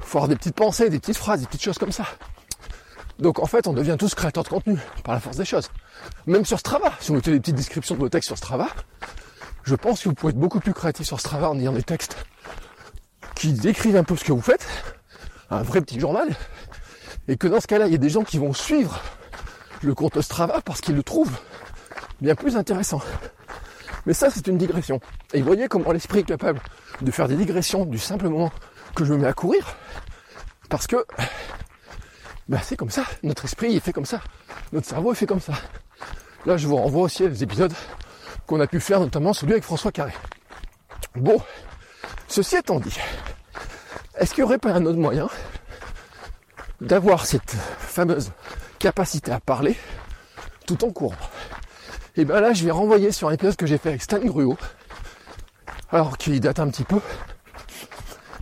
faut 0.00 0.18
avoir 0.18 0.28
des 0.28 0.36
petites 0.36 0.54
pensées, 0.54 0.90
des 0.90 0.98
petites 0.98 1.16
phrases, 1.16 1.40
des 1.40 1.46
petites 1.46 1.62
choses 1.62 1.78
comme 1.78 1.92
ça. 1.92 2.04
Donc 3.18 3.38
en 3.38 3.46
fait, 3.46 3.66
on 3.66 3.72
devient 3.72 3.96
tous 3.98 4.14
créateurs 4.14 4.44
de 4.44 4.48
contenu 4.48 4.78
par 5.04 5.14
la 5.14 5.20
force 5.20 5.36
des 5.36 5.44
choses. 5.44 5.70
Même 6.26 6.44
sur 6.44 6.58
Strava, 6.58 6.92
si 7.00 7.08
vous 7.08 7.16
mettez 7.16 7.32
des 7.32 7.40
petites 7.40 7.54
descriptions 7.54 7.94
de 7.94 8.00
vos 8.00 8.08
textes 8.08 8.28
sur 8.28 8.36
Strava, 8.38 8.68
je 9.64 9.74
pense 9.74 10.02
que 10.02 10.08
vous 10.08 10.14
pouvez 10.14 10.30
être 10.30 10.38
beaucoup 10.38 10.60
plus 10.60 10.72
créatif 10.72 11.06
sur 11.06 11.20
Strava 11.20 11.50
en 11.50 11.58
ayant 11.58 11.72
des 11.72 11.82
textes 11.82 12.16
qui 13.34 13.52
décrivent 13.52 13.96
un 13.96 14.04
peu 14.04 14.16
ce 14.16 14.24
que 14.24 14.32
vous 14.32 14.40
faites, 14.40 14.66
un 15.50 15.62
vrai 15.62 15.80
petit 15.80 15.98
journal, 15.98 16.28
et 17.28 17.36
que 17.36 17.46
dans 17.46 17.60
ce 17.60 17.66
cas-là, 17.66 17.86
il 17.86 17.92
y 17.92 17.94
a 17.94 17.98
des 17.98 18.10
gens 18.10 18.22
qui 18.22 18.38
vont 18.38 18.52
suivre 18.52 19.00
le 19.82 19.94
compte 19.94 20.20
Strava 20.20 20.60
parce 20.62 20.80
qu'ils 20.80 20.96
le 20.96 21.02
trouvent 21.02 21.38
bien 22.20 22.34
plus 22.34 22.56
intéressant. 22.56 23.00
Mais 24.06 24.14
ça, 24.14 24.30
c'est 24.30 24.46
une 24.46 24.58
digression. 24.58 25.00
Et 25.32 25.40
vous 25.40 25.46
voyez 25.46 25.68
comment 25.68 25.92
l'esprit 25.92 26.20
est 26.20 26.24
capable 26.24 26.60
de 27.00 27.10
faire 27.10 27.28
des 27.28 27.36
digressions 27.36 27.84
du 27.86 27.98
simple 27.98 28.28
moment 28.28 28.52
que 28.94 29.04
je 29.04 29.12
me 29.12 29.18
mets 29.18 29.28
à 29.28 29.32
courir, 29.32 29.76
parce 30.68 30.86
que 30.86 31.06
bah, 32.48 32.58
c'est 32.62 32.76
comme 32.76 32.90
ça, 32.90 33.04
notre 33.22 33.44
esprit 33.44 33.76
est 33.76 33.80
fait 33.80 33.92
comme 33.92 34.06
ça, 34.06 34.20
notre 34.72 34.88
cerveau 34.88 35.12
est 35.12 35.14
fait 35.14 35.26
comme 35.26 35.40
ça. 35.40 35.52
Là 36.46 36.56
je 36.56 36.66
vous 36.66 36.76
renvoie 36.76 37.02
aussi 37.02 37.24
à 37.24 37.28
des 37.28 37.42
épisodes 37.42 37.72
qu'on 38.46 38.60
a 38.60 38.66
pu 38.66 38.80
faire, 38.80 38.98
notamment 38.98 39.32
celui 39.32 39.52
avec 39.52 39.64
François 39.64 39.92
Carré. 39.92 40.12
Bon, 41.14 41.40
ceci 42.30 42.56
étant 42.56 42.78
dit, 42.78 42.96
est-ce 44.16 44.34
qu'il 44.34 44.44
n'y 44.44 44.48
aurait 44.48 44.58
pas 44.58 44.70
un 44.72 44.86
autre 44.86 44.98
moyen 44.98 45.28
d'avoir 46.80 47.26
cette 47.26 47.50
fameuse 47.50 48.30
capacité 48.78 49.32
à 49.32 49.40
parler 49.40 49.76
tout 50.66 50.84
en 50.84 50.90
courant? 50.90 51.16
Et 52.16 52.24
bien 52.24 52.40
là 52.40 52.52
je 52.52 52.64
vais 52.64 52.70
renvoyer 52.70 53.12
sur 53.12 53.28
un 53.28 53.32
épisode 53.32 53.56
que 53.56 53.66
j'ai 53.66 53.78
fait 53.78 53.90
avec 53.90 54.02
Stan 54.02 54.18
Gruo, 54.18 54.56
alors 55.90 56.16
qui 56.18 56.38
date 56.38 56.60
un 56.60 56.68
petit 56.68 56.84
peu, 56.84 57.00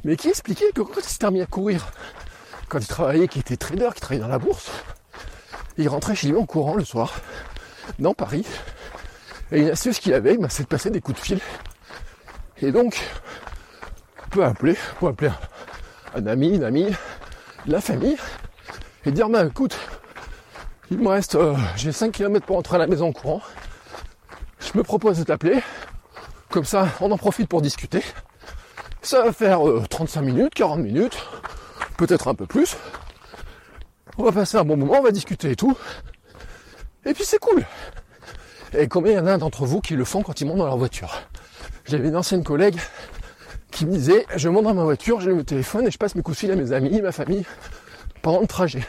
mais 0.05 0.17
qui 0.17 0.29
expliquait 0.29 0.71
que 0.73 0.83
quand 0.83 0.99
il 0.99 1.05
s'est 1.05 1.31
mis 1.31 1.41
à 1.41 1.47
courir, 1.47 1.87
quand 2.69 2.79
il 2.79 2.87
travaillait, 2.87 3.29
qui 3.29 3.39
était 3.39 3.57
trader, 3.57 3.89
qui 3.95 4.01
travaillait 4.01 4.23
dans 4.23 4.29
la 4.29 4.39
bourse, 4.39 4.71
il 5.79 5.89
rentrait 5.89 6.15
chez 6.15 6.29
lui 6.29 6.37
en 6.37 6.45
courant 6.45 6.75
le 6.75 6.85
soir, 6.85 7.15
dans 7.99 8.13
Paris, 8.13 8.45
et 9.51 9.61
une 9.61 9.71
astuce 9.71 9.99
qu'il 9.99 10.13
avait, 10.13 10.37
c'est 10.51 10.65
de 10.65 10.69
passer 10.69 10.91
des 10.91 11.01
coups 11.01 11.19
de 11.19 11.25
fil. 11.25 11.41
Et 12.61 12.71
donc, 12.71 13.01
appeler, 14.43 14.77
peut 15.01 15.07
appeler 15.07 15.31
un, 16.15 16.27
ami, 16.27 16.55
une 16.55 16.65
amie, 16.65 16.89
la 17.67 17.81
famille, 17.81 18.17
et 19.05 19.11
dire, 19.11 19.29
bah 19.29 19.45
écoute, 19.45 19.79
il 20.91 20.99
me 20.99 21.09
reste, 21.09 21.35
euh, 21.35 21.55
j'ai 21.77 21.93
5 21.93 22.13
km 22.13 22.47
pour 22.47 22.57
rentrer 22.57 22.77
à 22.77 22.79
la 22.79 22.87
maison 22.87 23.09
en 23.09 23.13
courant, 23.13 23.43
je 24.61 24.77
me 24.77 24.83
propose 24.83 25.19
de 25.19 25.25
t'appeler, 25.25 25.61
comme 26.51 26.65
ça 26.65 26.89
on 27.01 27.11
en 27.11 27.19
profite 27.19 27.49
pour 27.49 27.63
discuter, 27.63 28.03
ça 29.03 29.23
va 29.23 29.33
faire 29.33 29.61
35 29.89 30.21
euh, 30.21 30.25
minutes, 30.25 30.55
40 30.55 30.81
minutes, 30.81 31.19
peut-être 31.97 32.29
un 32.29 32.35
peu 32.35 32.47
plus. 32.47 32.77
On 34.17 34.25
va 34.25 34.33
passer 34.33 34.57
un 34.57 34.65
bon 34.65 34.77
moment, 34.77 34.97
on 34.99 35.03
va 35.03 35.13
discuter 35.13 35.53
et 35.53 35.57
tout. 35.57 35.77
Et 37.05 37.15
puis 37.15 37.25
c'est 37.25 37.39
cool. 37.39 37.65
Et 38.77 38.89
combien 38.89 39.13
il 39.13 39.17
y 39.17 39.19
en 39.19 39.27
a 39.27 39.39
d'entre 39.39 39.65
vous 39.65 39.81
qui 39.81 39.95
le 39.95 40.05
font 40.05 40.23
quand 40.23 40.41
ils 40.41 40.47
montent 40.47 40.59
dans 40.59 40.67
leur 40.67 40.77
voiture? 40.77 41.23
J'avais 41.87 42.09
une 42.09 42.17
ancienne 42.17 42.45
collègue 42.45 42.79
qui 43.71 43.87
me 43.87 43.93
disait, 43.93 44.27
je 44.37 44.49
monte 44.49 44.65
dans 44.65 44.75
ma 44.75 44.85
voiture, 44.85 45.21
je 45.21 45.31
le 45.31 45.45
téléphone 45.45 45.87
et 45.87 45.91
je 45.91 45.99
passe 45.99 46.15
mes 46.15 46.23
coups 46.23 46.37
de 46.37 46.41
fil 46.41 46.51
à 46.51 46.57
mes 46.57 46.73
amis, 46.73 47.01
ma 47.01 47.13
famille, 47.13 47.45
pendant 48.23 48.41
le 48.41 48.47
trajet. 48.47 48.85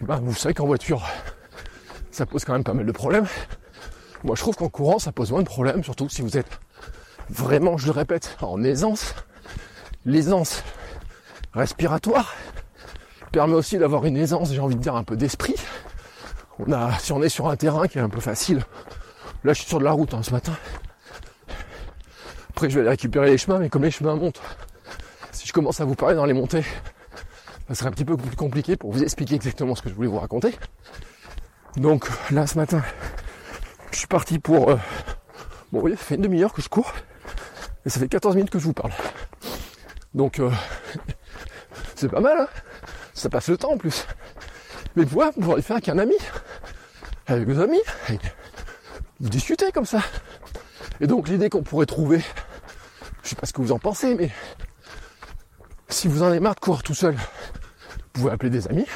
Et 0.00 0.04
ben, 0.04 0.20
vous 0.22 0.34
savez 0.34 0.54
qu'en 0.54 0.66
voiture, 0.66 1.02
ça 2.10 2.26
pose 2.26 2.44
quand 2.44 2.52
même 2.52 2.64
pas 2.64 2.74
mal 2.74 2.86
de 2.86 2.92
problèmes. 2.92 3.26
Moi, 4.24 4.36
je 4.36 4.40
trouve 4.40 4.56
qu'en 4.56 4.68
courant, 4.68 4.98
ça 4.98 5.12
pose 5.12 5.30
moins 5.30 5.42
de 5.42 5.48
problèmes, 5.48 5.84
surtout 5.84 6.08
si 6.08 6.22
vous 6.22 6.36
êtes 6.36 6.58
vraiment, 7.28 7.76
je 7.76 7.86
le 7.86 7.92
répète, 7.92 8.36
en 8.40 8.62
aisance. 8.62 9.14
L'aisance 10.04 10.62
respiratoire 11.52 12.34
permet 13.32 13.54
aussi 13.54 13.78
d'avoir 13.78 14.04
une 14.04 14.16
aisance, 14.16 14.52
j'ai 14.52 14.60
envie 14.60 14.76
de 14.76 14.80
dire, 14.80 14.96
un 14.96 15.04
peu 15.04 15.16
d'esprit. 15.16 15.54
On 16.58 16.72
a, 16.72 16.96
si 16.98 17.12
on 17.12 17.22
est 17.22 17.28
sur 17.28 17.48
un 17.48 17.56
terrain 17.56 17.88
qui 17.88 17.98
est 17.98 18.02
un 18.02 18.08
peu 18.08 18.20
facile, 18.20 18.62
là 19.42 19.52
je 19.52 19.60
suis 19.60 19.68
sur 19.68 19.78
de 19.78 19.84
la 19.84 19.92
route 19.92 20.14
hein, 20.14 20.22
ce 20.22 20.30
matin. 20.30 20.52
Après 22.54 22.70
je 22.70 22.76
vais 22.76 22.82
aller 22.82 22.90
récupérer 22.90 23.30
les 23.30 23.36
chemins, 23.36 23.58
mais 23.58 23.68
comme 23.68 23.82
les 23.82 23.90
chemins 23.90 24.14
montent, 24.14 24.40
si 25.32 25.44
je 25.44 25.52
commence 25.52 25.80
à 25.80 25.84
vous 25.84 25.96
parler 25.96 26.14
dans 26.14 26.24
les 26.24 26.34
montées, 26.34 26.62
ça 27.66 27.74
serait 27.74 27.88
un 27.88 27.90
petit 27.90 28.04
peu 28.04 28.16
plus 28.16 28.36
compliqué 28.36 28.76
pour 28.76 28.92
vous 28.92 29.02
expliquer 29.02 29.34
exactement 29.34 29.74
ce 29.74 29.82
que 29.82 29.88
je 29.88 29.94
voulais 29.94 30.06
vous 30.06 30.20
raconter. 30.20 30.54
Donc 31.76 32.08
là 32.30 32.46
ce 32.46 32.56
matin, 32.56 32.80
je 33.90 33.98
suis 33.98 34.06
parti 34.06 34.38
pour... 34.38 34.70
Euh, 34.70 34.76
bon 35.72 35.80
oui, 35.82 35.96
ça 35.96 35.96
fait 35.96 36.14
une 36.14 36.22
demi-heure 36.22 36.52
que 36.52 36.62
je 36.62 36.68
cours, 36.68 36.92
et 37.84 37.90
ça 37.90 37.98
fait 37.98 38.06
14 38.06 38.36
minutes 38.36 38.50
que 38.50 38.60
je 38.60 38.64
vous 38.66 38.72
parle. 38.72 38.92
Donc 40.14 40.38
euh, 40.38 40.52
c'est 41.96 42.08
pas 42.08 42.20
mal, 42.20 42.36
hein 42.38 42.48
ça 43.14 43.28
passe 43.30 43.48
le 43.48 43.56
temps 43.56 43.72
en 43.72 43.78
plus. 43.78 44.06
Mais 44.94 45.02
vous 45.02 45.20
pouvoir 45.32 45.56
le 45.56 45.62
faire 45.62 45.74
avec 45.74 45.88
un 45.88 45.98
ami, 45.98 46.14
avec 47.26 47.48
vos 47.48 47.60
amis, 47.60 47.82
vous 49.18 49.28
discutez 49.28 49.72
comme 49.72 49.86
ça. 49.86 50.02
Et 51.00 51.08
donc 51.08 51.28
l'idée 51.28 51.48
qu'on 51.50 51.62
pourrait 51.62 51.86
trouver, 51.86 52.20
je 53.24 53.30
sais 53.30 53.36
pas 53.36 53.46
ce 53.46 53.52
que 53.52 53.62
vous 53.62 53.72
en 53.72 53.78
pensez, 53.78 54.14
mais 54.14 54.30
si 55.88 56.08
vous 56.08 56.22
en 56.22 56.26
avez 56.26 56.40
marre 56.40 56.54
de 56.54 56.60
courir 56.60 56.82
tout 56.82 56.94
seul, 56.94 57.14
vous 57.14 58.10
pouvez 58.12 58.30
appeler 58.30 58.50
des 58.50 58.68
amis. 58.68 58.86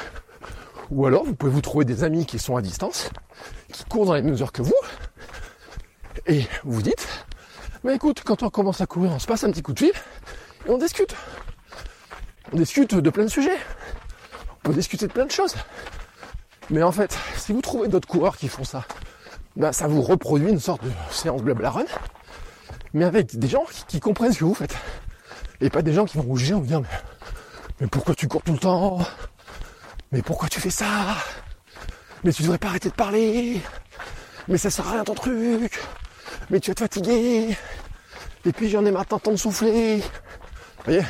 Ou 0.91 1.05
alors 1.05 1.23
vous 1.23 1.35
pouvez 1.35 1.51
vous 1.51 1.61
trouver 1.61 1.85
des 1.85 2.03
amis 2.03 2.25
qui 2.25 2.39
sont 2.39 2.55
à 2.55 2.61
distance, 2.61 3.09
qui 3.71 3.83
courent 3.85 4.05
dans 4.05 4.13
les 4.13 4.21
mêmes 4.21 4.39
heures 4.41 4.51
que 4.51 4.61
vous. 4.61 4.75
Et 6.27 6.45
vous 6.63 6.81
dites, 6.81 7.07
mais 7.83 7.95
écoute, 7.95 8.21
quand 8.23 8.43
on 8.43 8.49
commence 8.49 8.81
à 8.81 8.85
courir, 8.85 9.11
on 9.11 9.19
se 9.19 9.27
passe 9.27 9.43
un 9.43 9.51
petit 9.51 9.61
coup 9.61 9.73
de 9.73 9.79
fil 9.79 9.91
et 10.67 10.69
on 10.69 10.77
discute. 10.77 11.15
On 12.53 12.57
discute 12.57 12.95
de 12.95 13.09
plein 13.09 13.25
de 13.25 13.29
sujets. 13.29 13.57
On 14.63 14.69
peut 14.69 14.73
discuter 14.73 15.07
de 15.07 15.13
plein 15.13 15.25
de 15.25 15.31
choses. 15.31 15.55
Mais 16.69 16.83
en 16.83 16.91
fait, 16.91 17.17
si 17.35 17.51
vous 17.51 17.61
trouvez 17.61 17.87
d'autres 17.87 18.07
coureurs 18.07 18.37
qui 18.37 18.47
font 18.47 18.63
ça, 18.63 18.85
ben 19.55 19.71
ça 19.71 19.87
vous 19.87 20.01
reproduit 20.01 20.49
une 20.49 20.59
sorte 20.59 20.83
de 20.83 20.91
séance 21.09 21.41
blabla 21.41 21.71
run, 21.71 21.85
mais 22.93 23.05
avec 23.05 23.37
des 23.37 23.47
gens 23.47 23.65
qui, 23.87 23.99
comprennent 23.99 24.33
ce 24.33 24.39
que 24.39 24.45
vous 24.45 24.53
faites. 24.53 24.75
Et 25.61 25.69
pas 25.69 25.81
des 25.81 25.93
gens 25.93 26.05
qui 26.05 26.17
vont 26.17 26.35
juger 26.35 26.53
en 26.53 26.59
vous 26.59 26.65
disant 26.65 26.83
mais, 27.79 27.87
pourquoi 27.87 28.15
tu 28.15 28.27
cours 28.27 28.43
tout 28.43 28.53
le 28.53 28.59
temps? 28.59 28.99
Mais 30.11 30.21
pourquoi 30.21 30.49
tu 30.49 30.59
fais 30.59 30.69
ça? 30.69 31.15
Mais 32.23 32.33
tu 32.33 32.43
devrais 32.43 32.57
pas 32.57 32.67
arrêter 32.67 32.89
de 32.89 32.95
parler. 32.95 33.61
Mais 34.47 34.57
ça 34.57 34.69
sert 34.69 34.87
à 34.87 34.91
rien 34.93 35.03
ton 35.03 35.13
truc. 35.13 35.79
Mais 36.49 36.59
tu 36.59 36.71
vas 36.71 36.75
te 36.75 36.81
fatiguer. 36.81 37.55
Et 38.45 38.51
puis 38.51 38.69
j'en 38.69 38.85
ai 38.85 38.91
marre 38.91 39.05
de 39.05 39.35
souffler. 39.35 39.97
Vous 39.97 40.83
voyez? 40.85 41.03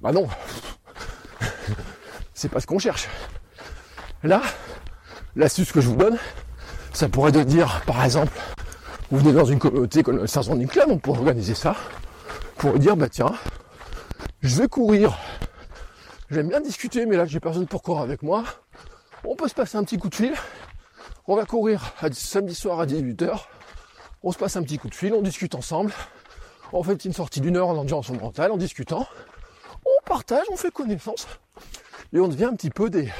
Bah 0.00 0.12
non. 0.12 0.28
C'est 2.34 2.48
pas 2.48 2.60
ce 2.60 2.66
qu'on 2.66 2.78
cherche. 2.78 3.08
Là, 4.22 4.40
l'astuce 5.36 5.72
que 5.72 5.80
je 5.80 5.88
vous 5.88 5.96
donne, 5.96 6.18
ça 6.92 7.08
pourrait 7.08 7.32
de 7.32 7.42
dire, 7.42 7.82
par 7.86 8.04
exemple, 8.04 8.32
vous 9.10 9.18
venez 9.18 9.32
dans 9.32 9.46
une 9.46 9.58
communauté 9.58 10.02
comme 10.02 10.18
le 10.18 10.26
500 10.26 10.66
club, 10.66 10.90
on 10.90 10.98
pourrait 10.98 11.18
organiser 11.20 11.54
ça, 11.54 11.74
pour 12.58 12.78
dire, 12.78 12.96
bah 12.96 13.08
tiens, 13.08 13.32
je 14.42 14.60
vais 14.60 14.68
courir. 14.68 15.16
J'aime 16.30 16.48
bien 16.48 16.60
discuter, 16.60 17.06
mais 17.06 17.16
là 17.16 17.24
j'ai 17.24 17.40
personne 17.40 17.66
pour 17.66 17.82
courir 17.82 18.02
avec 18.02 18.22
moi. 18.22 18.44
On 19.24 19.34
peut 19.34 19.48
se 19.48 19.54
passer 19.54 19.78
un 19.78 19.84
petit 19.84 19.96
coup 19.96 20.10
de 20.10 20.14
fil. 20.14 20.34
On 21.26 21.36
va 21.36 21.46
courir 21.46 21.94
samedi 22.12 22.54
soir 22.54 22.80
à 22.80 22.86
18h. 22.86 23.38
On 24.22 24.32
se 24.32 24.38
passe 24.38 24.56
un 24.56 24.62
petit 24.62 24.78
coup 24.78 24.88
de 24.88 24.94
fil, 24.94 25.14
on 25.14 25.22
discute 25.22 25.54
ensemble. 25.54 25.92
On 26.72 26.82
fait 26.82 27.02
une 27.04 27.14
sortie 27.14 27.40
d'une 27.40 27.56
heure 27.56 27.68
en 27.68 27.76
endurance 27.76 28.10
mentale, 28.10 28.52
en 28.52 28.58
discutant. 28.58 29.06
On 29.86 30.04
partage, 30.04 30.44
on 30.52 30.56
fait 30.56 30.70
connaissance. 30.70 31.26
Et 32.12 32.20
on 32.20 32.28
devient 32.28 32.46
un 32.46 32.54
petit 32.54 32.70
peu 32.70 32.90
des, 32.90 33.10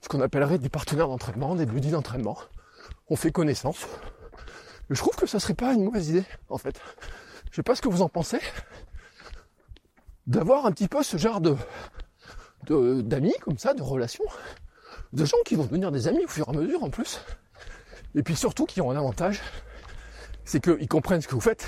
ce 0.00 0.08
qu'on 0.08 0.20
appellerait 0.22 0.58
des 0.58 0.70
partenaires 0.70 1.08
d'entraînement, 1.08 1.54
des 1.54 1.66
buddies 1.66 1.90
d'entraînement. 1.90 2.38
On 3.10 3.16
fait 3.16 3.32
connaissance. 3.32 3.86
Je 4.90 4.98
trouve 4.98 5.16
que 5.16 5.26
ça 5.26 5.40
serait 5.40 5.54
pas 5.54 5.72
une 5.72 5.84
mauvaise 5.84 6.08
idée, 6.10 6.24
en 6.48 6.58
fait. 6.58 6.80
Je 7.50 7.56
sais 7.56 7.62
pas 7.62 7.74
ce 7.74 7.82
que 7.82 7.88
vous 7.88 8.02
en 8.02 8.08
pensez. 8.08 8.40
D'avoir 10.26 10.66
un 10.66 10.72
petit 10.72 10.88
peu 10.88 11.02
ce 11.02 11.16
genre 11.16 11.40
de, 11.40 11.56
d'amis 13.02 13.34
comme 13.42 13.58
ça, 13.58 13.74
de 13.74 13.82
relations, 13.82 14.24
de 15.12 15.24
gens 15.24 15.36
qui 15.44 15.54
vont 15.54 15.64
devenir 15.64 15.92
des 15.92 16.08
amis 16.08 16.24
au 16.24 16.28
fur 16.28 16.46
et 16.48 16.50
à 16.50 16.58
mesure 16.58 16.82
en 16.82 16.90
plus. 16.90 17.20
Et 18.14 18.22
puis 18.22 18.36
surtout 18.36 18.64
qui 18.64 18.80
ont 18.80 18.90
un 18.90 18.96
avantage, 18.96 19.40
c'est 20.44 20.60
qu'ils 20.60 20.88
comprennent 20.88 21.20
ce 21.20 21.28
que 21.28 21.34
vous 21.34 21.40
faites. 21.40 21.66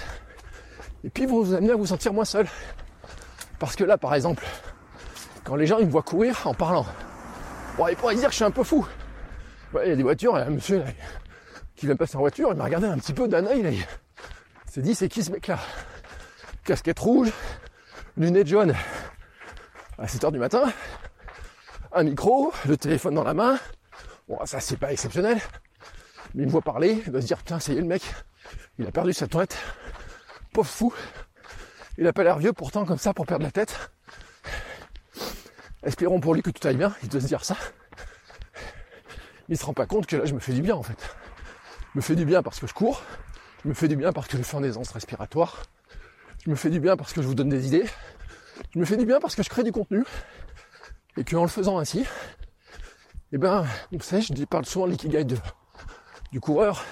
Et 1.05 1.11
puis 1.11 1.25
ils 1.25 1.29
vont 1.29 1.43
vous 1.43 1.55
amener 1.55 1.73
à 1.73 1.77
vous 1.77 1.87
sentir 1.87 2.13
moins 2.13 2.25
seul. 2.25 2.47
Parce 3.59 3.77
que 3.77 3.85
là, 3.85 3.99
par 3.99 4.15
exemple, 4.15 4.45
quand 5.45 5.57
les 5.57 5.67
gens 5.67 5.79
ils 5.79 5.87
me 5.87 5.91
voient 5.91 6.03
courir 6.03 6.47
en 6.47 6.55
parlant, 6.55 6.87
Bon, 7.77 7.89
il 7.89 7.97
pourrait 7.97 8.15
dire 8.15 8.27
que 8.27 8.31
je 8.31 8.37
suis 8.37 8.45
un 8.45 8.51
peu 8.51 8.65
fou. 8.65 8.87
il 9.85 9.89
y 9.91 9.93
a 9.93 9.97
des 9.97 10.03
voitures, 10.03 10.35
a 10.35 10.45
un 10.45 10.51
monsieur 10.51 10.83
qui 11.77 11.87
vient 11.87 11.97
passer 11.97 12.17
en 12.17 12.21
voiture, 12.21 12.49
il 12.51 12.57
m'a 12.57 12.65
regardé 12.65 12.87
un 12.87 12.99
petit 12.99 13.13
peu 13.13 13.29
d'un 13.29 13.47
œil, 13.47 13.61
il 13.61 13.87
s'est 14.73 14.83
dit 14.83 14.95
c'est 14.95 15.09
qui 15.09 15.23
ce 15.23 15.31
mec 15.31 15.47
là 15.47 15.59
Casquette 16.65 16.99
rouge, 16.99 17.31
lunettes 18.17 18.49
jaunes 18.49 18.75
à 19.99 20.07
7h 20.07 20.33
du 20.33 20.39
matin, 20.39 20.65
un 21.93 22.03
micro, 22.03 22.53
le 22.67 22.77
téléphone 22.77 23.15
dans 23.15 23.25
la 23.25 23.35
main. 23.35 23.59
Bon 24.29 24.39
ça 24.45 24.61
c'est 24.61 24.77
pas 24.77 24.93
exceptionnel. 24.93 25.39
Mais 26.35 26.43
il 26.43 26.47
me 26.47 26.53
voit 26.53 26.63
parler, 26.63 27.03
il 27.07 27.13
va 27.13 27.21
se 27.21 27.27
dire 27.27 27.39
putain 27.39 27.61
c'est 27.61 27.75
le 27.75 27.85
mec, 27.85 28.03
il 28.79 28.87
a 28.87 28.91
perdu 28.91 29.13
sa 29.13 29.27
tête. 29.27 29.57
Pauvre 30.53 30.69
fou. 30.69 30.95
Il 31.99 32.07
a 32.07 32.13
pas 32.13 32.25
l'air 32.25 32.39
vieux 32.39 32.53
pourtant 32.53 32.85
comme 32.85 32.99
ça 32.99 33.15
pour 33.15 33.27
perdre 33.27 33.45
la 33.45 33.51
tête. 33.51 33.91
Espérons 35.83 36.21
pour 36.21 36.35
lui 36.35 36.43
que 36.43 36.51
tout 36.51 36.67
aille 36.67 36.77
bien, 36.77 36.95
il 37.03 37.09
doit 37.09 37.21
se 37.21 37.27
dire 37.27 37.45
ça. 37.45 37.57
Il 39.49 39.57
se 39.57 39.65
rend 39.65 39.73
pas 39.73 39.87
compte 39.87 40.07
que 40.07 40.17
là 40.17 40.25
je 40.25 40.35
me 40.35 40.41
fais 40.41 40.53
du 40.53 40.63
bien 40.63 40.75
en 40.75 40.83
fait. 40.83 41.16
Me 41.97 42.03
fais 42.03 42.15
du 42.15 42.27
bien 42.27 42.43
parce 42.43 42.61
que 42.61 42.67
je 42.67 42.75
cours, 42.75 43.01
je 43.65 43.71
me 43.71 43.73
fais 43.73 43.89
du 43.89 43.97
bien 43.97 44.13
parce 44.13 44.29
que 44.29 44.37
je 44.37 44.43
fais 44.43 44.59
un 44.59 44.63
aisance 44.63 44.91
respiratoire, 44.91 45.63
je 46.45 46.51
me 46.51 46.55
fais 46.55 46.69
du 46.69 46.79
bien 46.79 46.95
parce 46.95 47.15
que 47.15 47.23
je 47.23 47.27
vous 47.27 47.35
donne 47.35 47.49
des 47.49 47.69
idées, 47.69 47.87
je 48.75 48.79
me 48.79 48.85
fais 48.85 48.99
du 48.99 49.07
bien 49.07 49.19
parce 49.19 49.35
que 49.35 49.43
je 49.43 49.49
crée 49.49 49.63
du 49.63 49.73
contenu, 49.73 50.05
et 51.17 51.25
qu'en 51.25 51.41
le 51.41 51.49
faisant 51.49 51.79
ainsi, 51.79 52.05
eh 53.33 53.39
ben, 53.39 53.65
vous 53.93 54.03
savez, 54.03 54.21
je 54.21 54.45
parle 54.45 54.67
souvent 54.67 54.85
de 54.85 54.91
l'ikigai 54.91 55.25
du 55.25 56.39
coureur, 56.39 56.85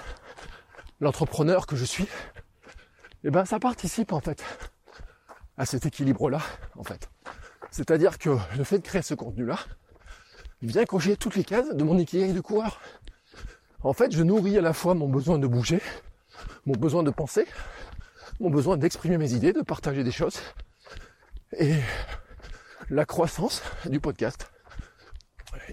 l'entrepreneur 0.99 1.67
que 1.67 1.75
je 1.75 1.85
suis, 1.85 2.07
eh 3.23 3.29
ben 3.29 3.45
ça 3.45 3.59
participe 3.59 4.11
en 4.11 4.21
fait 4.21 4.43
à 5.55 5.67
cet 5.67 5.85
équilibre-là, 5.85 6.41
en 6.75 6.83
fait. 6.83 7.11
C'est-à-dire 7.69 8.17
que 8.17 8.35
le 8.57 8.63
fait 8.63 8.79
de 8.79 8.83
créer 8.83 9.03
ce 9.03 9.13
contenu-là 9.13 9.59
vient 10.63 10.85
cocher 10.85 11.15
toutes 11.15 11.35
les 11.35 11.43
cases 11.43 11.75
de 11.75 11.83
mon 11.83 11.99
équilibre 11.99 12.33
de 12.33 12.41
coureur. 12.41 12.81
En 13.83 13.93
fait, 13.93 14.11
je 14.11 14.23
nourris 14.23 14.57
à 14.57 14.61
la 14.61 14.73
fois 14.73 14.93
mon 14.93 15.07
besoin 15.07 15.37
de 15.37 15.47
bouger, 15.47 15.81
mon 16.65 16.73
besoin 16.73 17.03
de 17.03 17.11
penser, 17.11 17.45
mon 18.39 18.49
besoin 18.49 18.77
d'exprimer 18.77 19.17
mes 19.17 19.33
idées, 19.33 19.53
de 19.53 19.61
partager 19.61 20.03
des 20.03 20.11
choses, 20.11 20.39
et 21.57 21.75
la 22.89 23.05
croissance 23.05 23.61
du 23.85 23.99
podcast. 23.99 24.51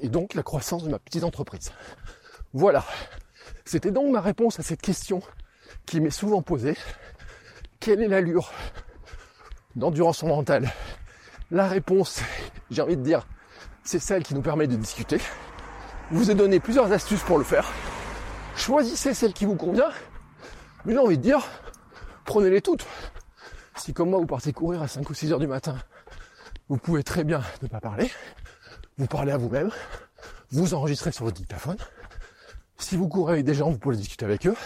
Et 0.01 0.09
donc 0.09 0.35
la 0.35 0.43
croissance 0.43 0.85
de 0.85 0.91
ma 0.91 0.99
petite 0.99 1.25
entreprise. 1.25 1.73
Voilà. 2.53 2.85
C'était 3.65 3.91
donc 3.91 4.13
ma 4.13 4.21
réponse 4.21 4.59
à 4.61 4.63
cette 4.63 4.83
question 4.83 5.23
qui 5.87 6.01
m'est 6.01 6.11
souvent 6.11 6.43
posée. 6.43 6.77
Quelle 7.81 8.03
est 8.03 8.09
l'allure 8.09 8.53
d'endurance 9.75 10.23
mentale? 10.23 10.71
La 11.51 11.67
réponse, 11.67 12.21
j'ai 12.71 12.83
envie 12.83 12.97
de 12.97 13.03
dire, 13.03 13.27
c'est 13.85 13.99
celle 13.99 14.23
qui 14.23 14.35
nous 14.35 14.43
permet 14.43 14.67
de 14.67 14.77
discuter. 14.77 15.19
Je 16.11 16.17
vous 16.17 16.31
ai 16.31 16.35
donné 16.35 16.61
plusieurs 16.61 16.93
astuces 16.93 17.23
pour 17.23 17.39
le 17.39 17.45
faire. 17.45 17.71
Choisissez 18.57 19.15
celle 19.15 19.33
qui 19.33 19.45
vous 19.45 19.57
convient. 19.57 19.91
Mais 20.85 20.93
j'ai 20.93 20.99
envie 20.99 21.19
de 21.19 21.23
dire, 21.23 21.47
prenez-les 22.25 22.61
toutes. 22.61 22.87
Si 23.77 23.93
comme 23.95 24.11
moi 24.11 24.19
vous 24.19 24.27
partez 24.27 24.53
courir 24.53 24.83
à 24.83 24.89
5 24.89 25.09
ou 25.09 25.15
6 25.15 25.33
heures 25.33 25.39
du 25.39 25.47
matin, 25.47 25.77
vous 26.69 26.77
pouvez 26.77 27.03
très 27.03 27.25
bien 27.25 27.43
ne 27.63 27.69
pas 27.69 27.81
parler. 27.81 28.11
Vous 28.99 29.07
parlez 29.07 29.33
à 29.33 29.37
vous-même. 29.37 29.71
Vous 30.51 30.75
enregistrez 30.75 31.13
sur 31.13 31.25
votre 31.25 31.37
dictaphone. 31.37 31.79
Si 32.79 32.97
vous 32.97 33.09
courez 33.09 33.35
avec 33.35 33.45
des 33.45 33.55
gens, 33.55 33.71
vous 33.71 33.79
pouvez 33.79 33.97
discuter 33.97 34.25
avec 34.25 34.47
eux. 34.47 34.57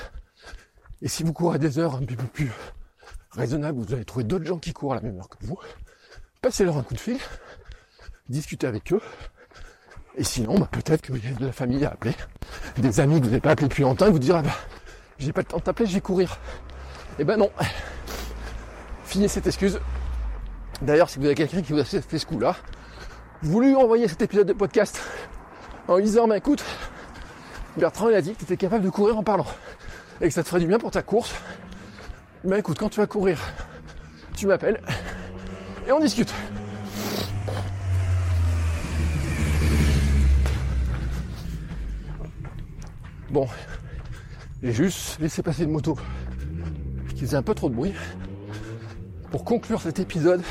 Et 1.03 1.09
si 1.09 1.23
vous 1.23 1.33
courez 1.33 1.59
des 1.59 1.79
heures 1.79 1.95
un 1.97 2.01
petit 2.01 2.17
peu 2.17 2.27
plus 2.27 2.51
raisonnables, 3.31 3.79
vous 3.79 3.93
allez 3.93 4.05
trouver 4.05 4.25
d'autres 4.25 4.47
gens 4.47 4.59
qui 4.59 4.73
courent 4.73 4.93
à 4.93 4.97
la 4.97 5.03
même 5.03 5.19
heure 5.19 5.29
que 5.29 5.37
vous 5.45 5.59
passez-leur 6.47 6.77
un 6.77 6.85
coup 6.85 6.95
de 6.95 7.01
fil, 7.01 7.19
discutez 8.29 8.69
avec 8.69 8.93
eux. 8.93 9.01
Et 10.17 10.25
sinon, 10.25 10.59
bah, 10.59 10.69
peut-être 10.71 11.03
qu'il 11.03 11.17
y 11.17 11.29
a 11.29 11.39
de 11.39 11.47
la 11.47 11.53
famille 11.53 11.85
à 11.85 11.91
appeler, 11.91 12.15
des 12.79 13.01
amis 13.01 13.21
que 13.21 13.25
vous 13.25 13.31
n'avez 13.31 13.41
pas 13.41 13.51
appelé 13.51 13.69
depuis 13.69 13.83
longtemps, 13.83 14.07
et 14.07 14.11
vous 14.11 14.19
dire, 14.19 14.37
ah 14.37 14.43
bah, 14.43 14.57
j'ai 15.19 15.33
pas 15.33 15.43
le 15.43 15.47
temps 15.47 15.59
de 15.59 15.63
t'appeler, 15.63 15.87
je 15.87 15.95
vais 15.95 16.01
courir. 16.01 16.39
Eh 17.19 17.25
ben 17.25 17.37
non. 17.37 17.51
Finis 19.05 19.29
cette 19.29 19.47
excuse. 19.47 19.79
D'ailleurs, 20.83 21.11
si 21.11 21.19
vous 21.19 21.27
avez 21.27 21.35
quelqu'un 21.35 21.63
qui 21.63 21.73
vous 21.73 21.79
a 21.79 21.85
fait 21.85 22.19
ce 22.19 22.27
coup-là, 22.27 22.57
voulu 23.43 23.77
envoyer 23.77 24.09
cet 24.09 24.23
épisode 24.23 24.47
de 24.47 24.53
podcast 24.53 25.01
en 25.89 25.97
lui 25.97 26.05
disant, 26.05 26.27
bah 26.27 26.37
écoute, 26.37 26.65
Bertrand 27.77 28.09
il 28.09 28.15
a 28.15 28.23
dit 28.23 28.33
que 28.33 28.39
tu 28.39 28.45
étais 28.45 28.57
capable 28.57 28.85
de 28.85 28.91
courir 28.91 29.17
en 29.19 29.23
parlant 29.23 29.47
et 30.21 30.29
que 30.29 30.35
ça 30.35 30.43
te 30.43 30.49
ferait 30.49 30.61
du 30.61 30.67
bien 30.67 30.79
pour 30.79 30.91
ta 30.91 31.03
course. 31.03 31.35
Bah 32.45 32.59
écoute, 32.59 32.79
quand 32.79 32.89
tu 32.89 33.01
vas 33.01 33.07
courir, 33.07 33.39
tu 34.35 34.47
m'appelles 34.47 34.81
et 35.87 35.93
on 35.93 36.01
discute. 36.01 36.33
Bon, 43.37 43.49
j'ai 44.63 44.73
juste 44.73 45.21
laissé 45.21 45.43
passer 45.43 45.65
une 45.65 45.71
moto 45.71 45.99
qui 47.11 47.21
faisait 47.21 47.37
un 47.37 47.43
peu 47.43 47.55
trop 47.55 47.69
de 47.69 47.75
bruit. 47.75 47.93
Pour 49.31 49.45
conclure 49.45 49.79
cet 49.83 49.99
épisode, 49.99 50.43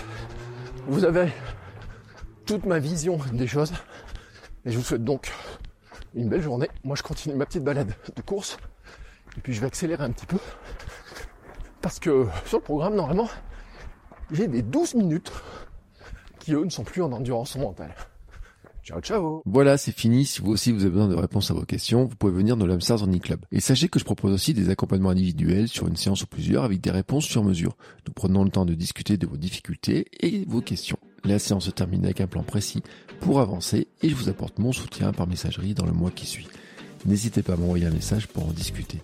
vous 0.85 1.03
avez 1.03 1.33
toute 2.45 2.63
ma 2.67 2.77
vision 2.77 3.17
des 3.33 3.47
choses. 3.47 3.73
Et 4.65 4.71
je 4.71 4.77
vous 4.77 4.83
souhaite 4.83 5.03
donc 5.03 5.33
une 6.13 6.29
belle 6.29 6.43
journée. 6.43 6.69
Moi, 6.83 6.95
je 6.95 7.01
continue 7.01 7.33
ma 7.33 7.47
petite 7.47 7.63
balade 7.63 7.95
de 8.15 8.21
course. 8.21 8.59
Et 9.35 9.41
puis, 9.41 9.51
je 9.51 9.61
vais 9.61 9.65
accélérer 9.65 10.03
un 10.03 10.11
petit 10.11 10.27
peu. 10.27 10.37
Parce 11.81 11.97
que 11.97 12.27
sur 12.45 12.59
le 12.59 12.63
programme, 12.63 12.93
normalement, 12.93 13.29
j'ai 14.29 14.47
des 14.47 14.61
12 14.61 14.93
minutes 14.93 15.31
qui, 16.37 16.53
eux, 16.53 16.63
ne 16.63 16.69
sont 16.69 16.83
plus 16.83 17.01
en 17.01 17.11
endurance 17.13 17.55
mentale. 17.55 17.95
Ciao, 18.85 19.01
ciao 19.01 19.41
Voilà, 19.45 19.77
c'est 19.77 19.91
fini. 19.91 20.25
Si 20.25 20.41
vous 20.41 20.51
aussi 20.51 20.71
vous 20.71 20.81
avez 20.81 20.91
besoin 20.91 21.07
de 21.07 21.15
réponses 21.15 21.49
à 21.49 21.55
vos 21.55 21.65
questions, 21.65 22.05
vous 22.05 22.15
pouvez 22.15 22.31
venir 22.31 22.55
dans 22.55 22.67
l'Amsterdam 22.67 23.07
Running 23.07 23.19
Club. 23.19 23.43
Et 23.51 23.59
sachez 23.59 23.89
que 23.89 23.97
je 23.97 24.05
propose 24.05 24.31
aussi 24.31 24.53
des 24.53 24.69
accompagnements 24.69 25.09
individuels 25.09 25.67
sur 25.67 25.87
une 25.87 25.95
séance 25.95 26.21
ou 26.21 26.27
plusieurs 26.27 26.63
avec 26.63 26.81
des 26.81 26.91
réponses 26.91 27.25
sur 27.25 27.43
mesure. 27.43 27.75
Nous 28.05 28.13
prenons 28.13 28.43
le 28.43 28.51
temps 28.51 28.63
de 28.63 28.75
discuter 28.75 29.17
de 29.17 29.25
vos 29.25 29.37
difficultés 29.37 30.05
et 30.19 30.45
vos 30.47 30.61
questions. 30.61 30.99
La 31.23 31.39
séance 31.39 31.65
se 31.65 31.71
termine 31.71 32.05
avec 32.05 32.21
un 32.21 32.27
plan 32.27 32.43
précis 32.43 32.83
pour 33.21 33.39
avancer 33.39 33.87
et 34.03 34.09
je 34.09 34.13
vous 34.13 34.29
apporte 34.29 34.59
mon 34.59 34.71
soutien 34.71 35.11
par 35.13 35.25
messagerie 35.25 35.73
dans 35.73 35.87
le 35.87 35.91
mois 35.91 36.11
qui 36.11 36.27
suit. 36.27 36.47
N'hésitez 37.07 37.41
pas 37.41 37.53
à 37.53 37.57
m'envoyer 37.57 37.87
un 37.87 37.91
message 37.91 38.27
pour 38.27 38.47
en 38.47 38.51
discuter. 38.51 38.99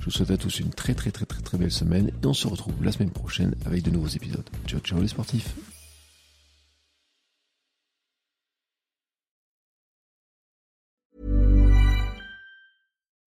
Je 0.00 0.04
vous 0.04 0.10
souhaite 0.10 0.32
à 0.32 0.36
tous 0.36 0.60
une 0.60 0.68
très 0.68 0.92
très 0.92 1.10
très 1.10 1.24
très 1.24 1.40
très 1.40 1.56
belle 1.56 1.72
semaine 1.72 2.08
et 2.08 2.26
on 2.26 2.34
se 2.34 2.46
retrouve 2.46 2.74
la 2.82 2.92
semaine 2.92 3.10
prochaine 3.10 3.54
avec 3.64 3.82
de 3.84 3.90
nouveaux 3.90 4.06
épisodes. 4.08 4.44
Ciao 4.66 4.80
ciao 4.80 5.00
les 5.00 5.08
sportifs 5.08 5.54